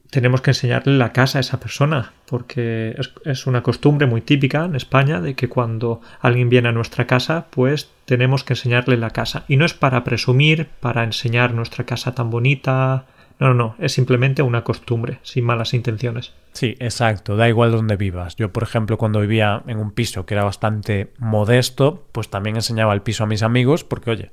tenemos 0.09 0.41
que 0.41 0.51
enseñarle 0.51 0.97
la 0.97 1.13
casa 1.13 1.37
a 1.37 1.41
esa 1.41 1.59
persona, 1.59 2.13
porque 2.25 2.95
es, 3.25 3.47
una 3.47 3.63
costumbre 3.63 4.07
muy 4.07 4.21
típica 4.21 4.65
en 4.65 4.75
España 4.75 5.21
de 5.21 5.35
que 5.35 5.49
cuando 5.49 6.01
alguien 6.19 6.49
viene 6.49 6.69
a 6.69 6.73
nuestra 6.73 7.05
casa, 7.05 7.47
pues 7.49 7.91
tenemos 8.05 8.43
que 8.43 8.53
enseñarle 8.53 8.97
la 8.97 9.11
casa. 9.11 9.45
Y 9.47 9.57
no 9.57 9.65
es 9.65 9.73
para 9.73 10.03
presumir, 10.03 10.67
para 10.79 11.03
enseñar 11.03 11.53
nuestra 11.53 11.85
casa 11.85 12.15
tan 12.15 12.29
bonita, 12.31 13.05
no, 13.39 13.49
no, 13.49 13.53
no, 13.53 13.75
es 13.79 13.93
simplemente 13.93 14.41
una 14.41 14.63
costumbre, 14.63 15.19
sin 15.21 15.45
malas 15.45 15.73
intenciones. 15.73 16.33
Sí, 16.51 16.75
exacto, 16.79 17.37
da 17.37 17.47
igual 17.47 17.71
donde 17.71 17.95
vivas. 17.95 18.35
Yo, 18.35 18.51
por 18.51 18.63
ejemplo, 18.63 18.97
cuando 18.97 19.21
vivía 19.21 19.63
en 19.67 19.77
un 19.77 19.91
piso 19.91 20.25
que 20.25 20.33
era 20.33 20.43
bastante 20.43 21.13
modesto, 21.19 22.05
pues 22.11 22.29
también 22.29 22.55
enseñaba 22.55 22.93
el 22.93 23.01
piso 23.01 23.23
a 23.23 23.27
mis 23.27 23.43
amigos 23.43 23.83
porque, 23.83 24.11
oye, 24.11 24.31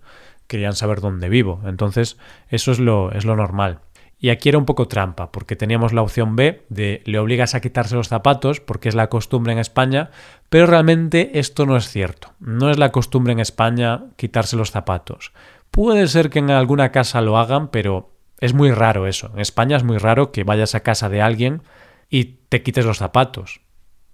querían 0.48 0.74
saber 0.74 1.00
dónde 1.00 1.28
vivo. 1.28 1.60
Entonces, 1.66 2.16
eso 2.48 2.72
es 2.72 2.80
lo, 2.80 3.12
es 3.12 3.24
lo 3.24 3.36
normal. 3.36 3.80
Y 4.18 4.30
aquí 4.30 4.48
era 4.48 4.58
un 4.58 4.64
poco 4.64 4.88
trampa, 4.88 5.30
porque 5.30 5.56
teníamos 5.56 5.92
la 5.92 6.02
opción 6.02 6.36
B 6.36 6.64
de 6.70 7.02
le 7.04 7.18
obligas 7.18 7.54
a 7.54 7.60
quitarse 7.60 7.96
los 7.96 8.08
zapatos, 8.08 8.60
porque 8.60 8.88
es 8.88 8.94
la 8.94 9.08
costumbre 9.08 9.52
en 9.52 9.58
España, 9.58 10.10
pero 10.48 10.66
realmente 10.66 11.38
esto 11.38 11.66
no 11.66 11.76
es 11.76 11.88
cierto. 11.88 12.32
No 12.40 12.70
es 12.70 12.78
la 12.78 12.92
costumbre 12.92 13.34
en 13.34 13.40
España 13.40 14.04
quitarse 14.16 14.56
los 14.56 14.70
zapatos. 14.70 15.32
Puede 15.70 16.08
ser 16.08 16.30
que 16.30 16.38
en 16.38 16.50
alguna 16.50 16.92
casa 16.92 17.20
lo 17.20 17.36
hagan, 17.36 17.68
pero 17.68 18.16
es 18.40 18.54
muy 18.54 18.70
raro 18.70 19.06
eso. 19.06 19.30
En 19.34 19.40
España 19.40 19.76
es 19.76 19.84
muy 19.84 19.98
raro 19.98 20.32
que 20.32 20.44
vayas 20.44 20.74
a 20.74 20.80
casa 20.80 21.08
de 21.08 21.20
alguien 21.20 21.62
y 22.08 22.36
te 22.48 22.62
quites 22.62 22.86
los 22.86 22.98
zapatos. 22.98 23.60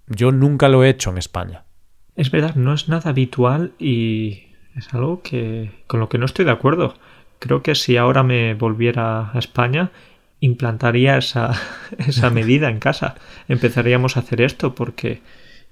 Yo 0.08 0.32
nunca 0.32 0.68
lo 0.68 0.82
he 0.82 0.88
hecho 0.88 1.10
en 1.10 1.18
España. 1.18 1.64
Es 2.16 2.30
verdad, 2.30 2.56
no 2.56 2.74
es 2.74 2.88
nada 2.88 3.10
habitual 3.10 3.72
y 3.78 4.48
es 4.74 4.92
algo 4.92 5.22
que 5.22 5.70
con 5.86 6.00
lo 6.00 6.08
que 6.08 6.18
no 6.18 6.26
estoy 6.26 6.44
de 6.44 6.50
acuerdo. 6.50 6.94
Creo 7.42 7.60
que 7.60 7.74
si 7.74 7.96
ahora 7.96 8.22
me 8.22 8.54
volviera 8.54 9.32
a 9.32 9.38
España 9.40 9.90
implantaría 10.38 11.18
esa, 11.18 11.50
esa 11.98 12.30
medida 12.38 12.68
en 12.68 12.78
casa. 12.78 13.16
Empezaríamos 13.48 14.16
a 14.16 14.20
hacer 14.20 14.40
esto 14.40 14.76
porque 14.76 15.22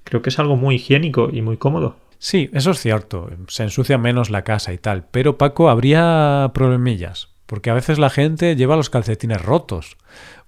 creo 0.02 0.20
que 0.20 0.30
es 0.30 0.38
algo 0.40 0.56
muy 0.56 0.74
higiénico 0.74 1.30
y 1.32 1.42
muy 1.42 1.58
cómodo. 1.58 1.94
Sí, 2.18 2.50
eso 2.52 2.72
es 2.72 2.80
cierto. 2.80 3.30
Se 3.46 3.62
ensucia 3.62 3.98
menos 3.98 4.30
la 4.30 4.42
casa 4.42 4.72
y 4.72 4.78
tal. 4.78 5.04
Pero 5.12 5.38
Paco, 5.38 5.70
habría 5.70 6.50
problemillas. 6.54 7.28
Porque 7.46 7.70
a 7.70 7.74
veces 7.74 8.00
la 8.00 8.10
gente 8.10 8.56
lleva 8.56 8.74
los 8.74 8.90
calcetines 8.90 9.40
rotos. 9.40 9.96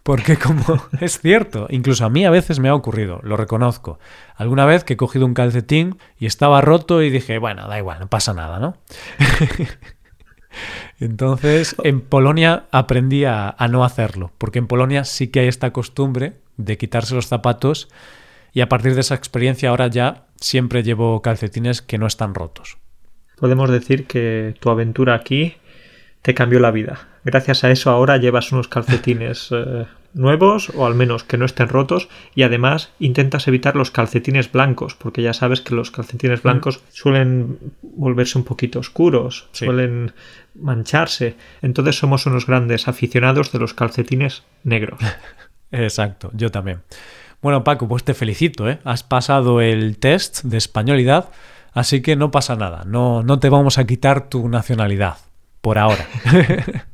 Porque 0.03 0.37
como 0.37 0.89
es 1.01 1.21
cierto, 1.21 1.69
incluso 1.71 2.05
a 2.05 2.11
mí 2.11 2.25
a 2.25 2.31
veces 2.31 2.59
me 2.59 2.69
ha 2.69 2.75
ocurrido, 2.75 3.21
lo 3.23 3.37
reconozco. 3.37 4.01
Alguna 4.35 4.67
vez 4.67 4.83
que 4.83 4.95
he 4.95 4.97
cogido 4.97 5.25
un 5.25 5.35
calcetín 5.35 5.99
y 6.19 6.27
estaba 6.27 6.61
roto 6.63 7.01
y 7.01 7.11
dije, 7.11 7.39
bueno, 7.39 7.69
da 7.69 7.79
igual, 7.79 8.01
no 8.01 8.09
pasa 8.09 8.35
nada, 8.35 8.59
¿no? 8.59 8.77
Entonces, 11.01 11.77
en 11.85 12.01
Polonia 12.01 12.65
aprendí 12.71 13.25
a, 13.25 13.55
no 13.71 13.85
hacerlo, 13.85 14.33
porque 14.39 14.59
en 14.59 14.67
Polonia 14.67 15.05
sí 15.05 15.29
que 15.29 15.41
hay 15.41 15.49
esta 15.49 15.73
costumbre 15.73 16.35
de 16.57 16.79
quitarse 16.79 17.15
los 17.15 17.27
zapatos 17.27 17.89
y 18.53 18.61
a 18.61 18.69
partir 18.69 18.95
de 18.95 19.01
esa 19.01 19.15
experiencia 19.15 19.71
ahora 19.71 19.87
ya 19.89 20.27
siempre 20.37 20.83
llevo 20.83 21.23
calcetines 21.23 21.83
que 21.83 21.99
no 21.99 22.07
están 22.07 22.35
rotos. 22.35 22.79
Podemos 23.39 23.71
decir 23.71 24.07
que 24.07 24.55
tu 24.61 24.71
aventura 24.71 25.15
aquí 25.15 25.57
te 26.21 26.35
cambió 26.35 26.61
la 26.61 26.71
vida. 26.71 27.09
Gracias 27.25 27.65
a 27.65 27.71
eso 27.71 27.91
ahora 27.91 28.17
llevas 28.19 28.53
unos 28.53 28.69
calcetines 28.69 29.49
eh, 29.51 29.87
nuevos 30.15 30.71
o 30.75 30.87
al 30.87 30.95
menos 30.95 31.25
que 31.25 31.39
no 31.39 31.45
estén 31.45 31.69
rotos 31.69 32.09
y 32.35 32.43
además 32.43 32.93
intentas 32.99 33.49
evitar 33.49 33.77
los 33.77 33.91
calcetines 33.91 34.51
blancos 34.51 34.95
porque 34.95 35.23
ya 35.23 35.33
sabes 35.33 35.61
que 35.61 35.75
los 35.75 35.91
calcetines 35.91 36.43
blancos 36.43 36.83
suelen 36.91 37.59
volverse 37.83 38.39
un 38.39 38.45
poquito 38.45 38.79
oscuros, 38.79 39.49
suelen 39.53 40.13
mancharse. 40.55 41.37
Entonces 41.63 41.97
somos 41.97 42.27
unos 42.27 42.47
grandes 42.47 42.89
aficionados 42.89 43.53
de 43.53 43.59
los 43.59 43.75
calcetines 43.75 44.43
negros. 44.65 45.01
Exacto, 45.71 46.31
yo 46.35 46.51
también. 46.51 46.83
Bueno, 47.41 47.65
Paco, 47.65 47.89
pues 47.89 48.05
te 48.05 48.15
felicito, 48.15 48.69
¿eh? 48.69 48.79
Has 48.85 49.03
pasado 49.03 49.61
el 49.61 49.99
test 49.99 50.45
de 50.45 50.59
españolidad, 50.59 51.31
así 51.73 52.01
que 52.01 52.15
no 52.15 52.31
pasa 52.31 52.55
nada, 52.55 52.85
no, 52.87 53.23
no 53.23 53.41
te 53.41 53.49
vamos 53.49 53.79
a 53.79 53.85
quitar 53.85 54.29
tu 54.29 54.49
nacionalidad 54.49 55.17
por 55.61 55.79
ahora. 55.79 56.07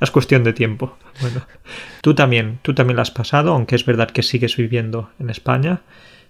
es 0.00 0.10
cuestión 0.10 0.44
de 0.44 0.52
tiempo. 0.52 0.96
Bueno, 1.20 1.46
tú 2.00 2.14
también, 2.14 2.58
tú 2.62 2.74
también 2.74 2.96
lo 2.96 3.02
has 3.02 3.10
pasado, 3.10 3.52
aunque 3.52 3.74
es 3.76 3.84
verdad 3.84 4.10
que 4.10 4.22
sigues 4.22 4.56
viviendo 4.56 5.10
en 5.18 5.30
España. 5.30 5.82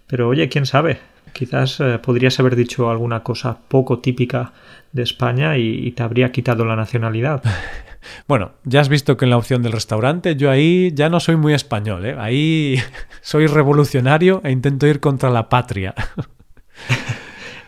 Pero 0.07 0.29
oye, 0.29 0.49
quién 0.49 0.67
sabe, 0.67 1.01
quizás 1.33 1.81
eh, 1.81 1.99
podrías 1.99 2.39
haber 2.41 2.57
dicho 2.57 2.91
alguna 2.91 3.23
cosa 3.23 3.59
poco 3.69 4.01
típica 4.01 4.53
de 4.93 5.03
España 5.03 5.59
y, 5.59 5.91
te 5.93 6.03
habría 6.03 6.33
quitado 6.33 6.65
la 6.65 6.77
nacionalidad. 6.77 7.43
Bueno, 8.29 8.53
ya 8.65 8.83
has 8.83 8.91
visto 8.91 9.17
que 9.17 9.25
en 9.25 9.31
la 9.31 9.39
opción 9.39 9.63
del 9.63 9.73
restaurante 9.73 10.37
yo 10.37 10.51
ahí 10.51 10.93
ya 10.93 11.09
no 11.09 11.21
soy 11.21 11.37
muy 11.37 11.55
español, 11.55 12.05
¿eh? 12.05 12.15
ahí 12.19 12.77
soy 13.23 13.47
revolucionario 13.47 14.43
e 14.45 14.51
intento 14.51 14.87
ir 14.87 15.01
contra 15.01 15.31
la 15.31 15.49
patria. 15.49 15.95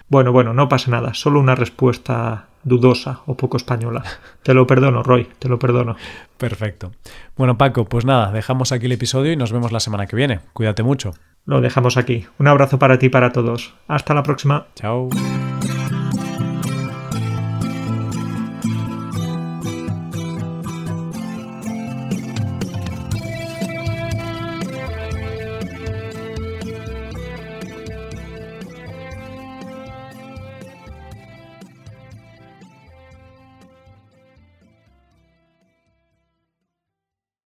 bueno, 0.09 0.33
bueno, 0.33 0.55
no 0.55 0.69
pasa 0.69 0.91
nada, 0.91 1.15
solo 1.15 1.41
una 1.41 1.55
respuesta 1.55 2.47
dudosa 2.63 3.21
o 3.27 3.37
poco 3.37 3.57
española. 3.57 4.03
Te 4.43 4.55
lo 4.55 4.67
perdono, 4.67 5.03
Roy, 5.03 5.29
te 5.39 5.49
lo 5.49 5.59
perdono. 5.59 5.97
Perfecto. 6.37 6.93
Bueno, 7.37 7.59
Paco, 7.59 7.87
pues 7.87 8.05
nada, 8.05 8.31
dejamos 8.33 8.73
aquí 8.73 8.87
el 8.87 8.93
episodio 8.93 9.33
y 9.33 9.37
nos 9.37 9.53
vemos 9.53 9.73
la 9.73 9.81
semana 9.81 10.07
que 10.07 10.17
viene. 10.17 10.41
Cuídate 10.53 10.83
mucho. 10.83 11.15
Lo 11.45 11.61
dejamos 11.61 11.97
aquí. 11.97 12.27
Un 12.39 12.49
abrazo 12.49 12.79
para 12.79 12.99
ti 12.99 13.07
y 13.07 13.11
para 13.11 13.33
todos. 13.33 13.75
Hasta 13.89 14.15
la 14.15 14.23
próxima. 14.23 14.67
Chao. 14.75 15.09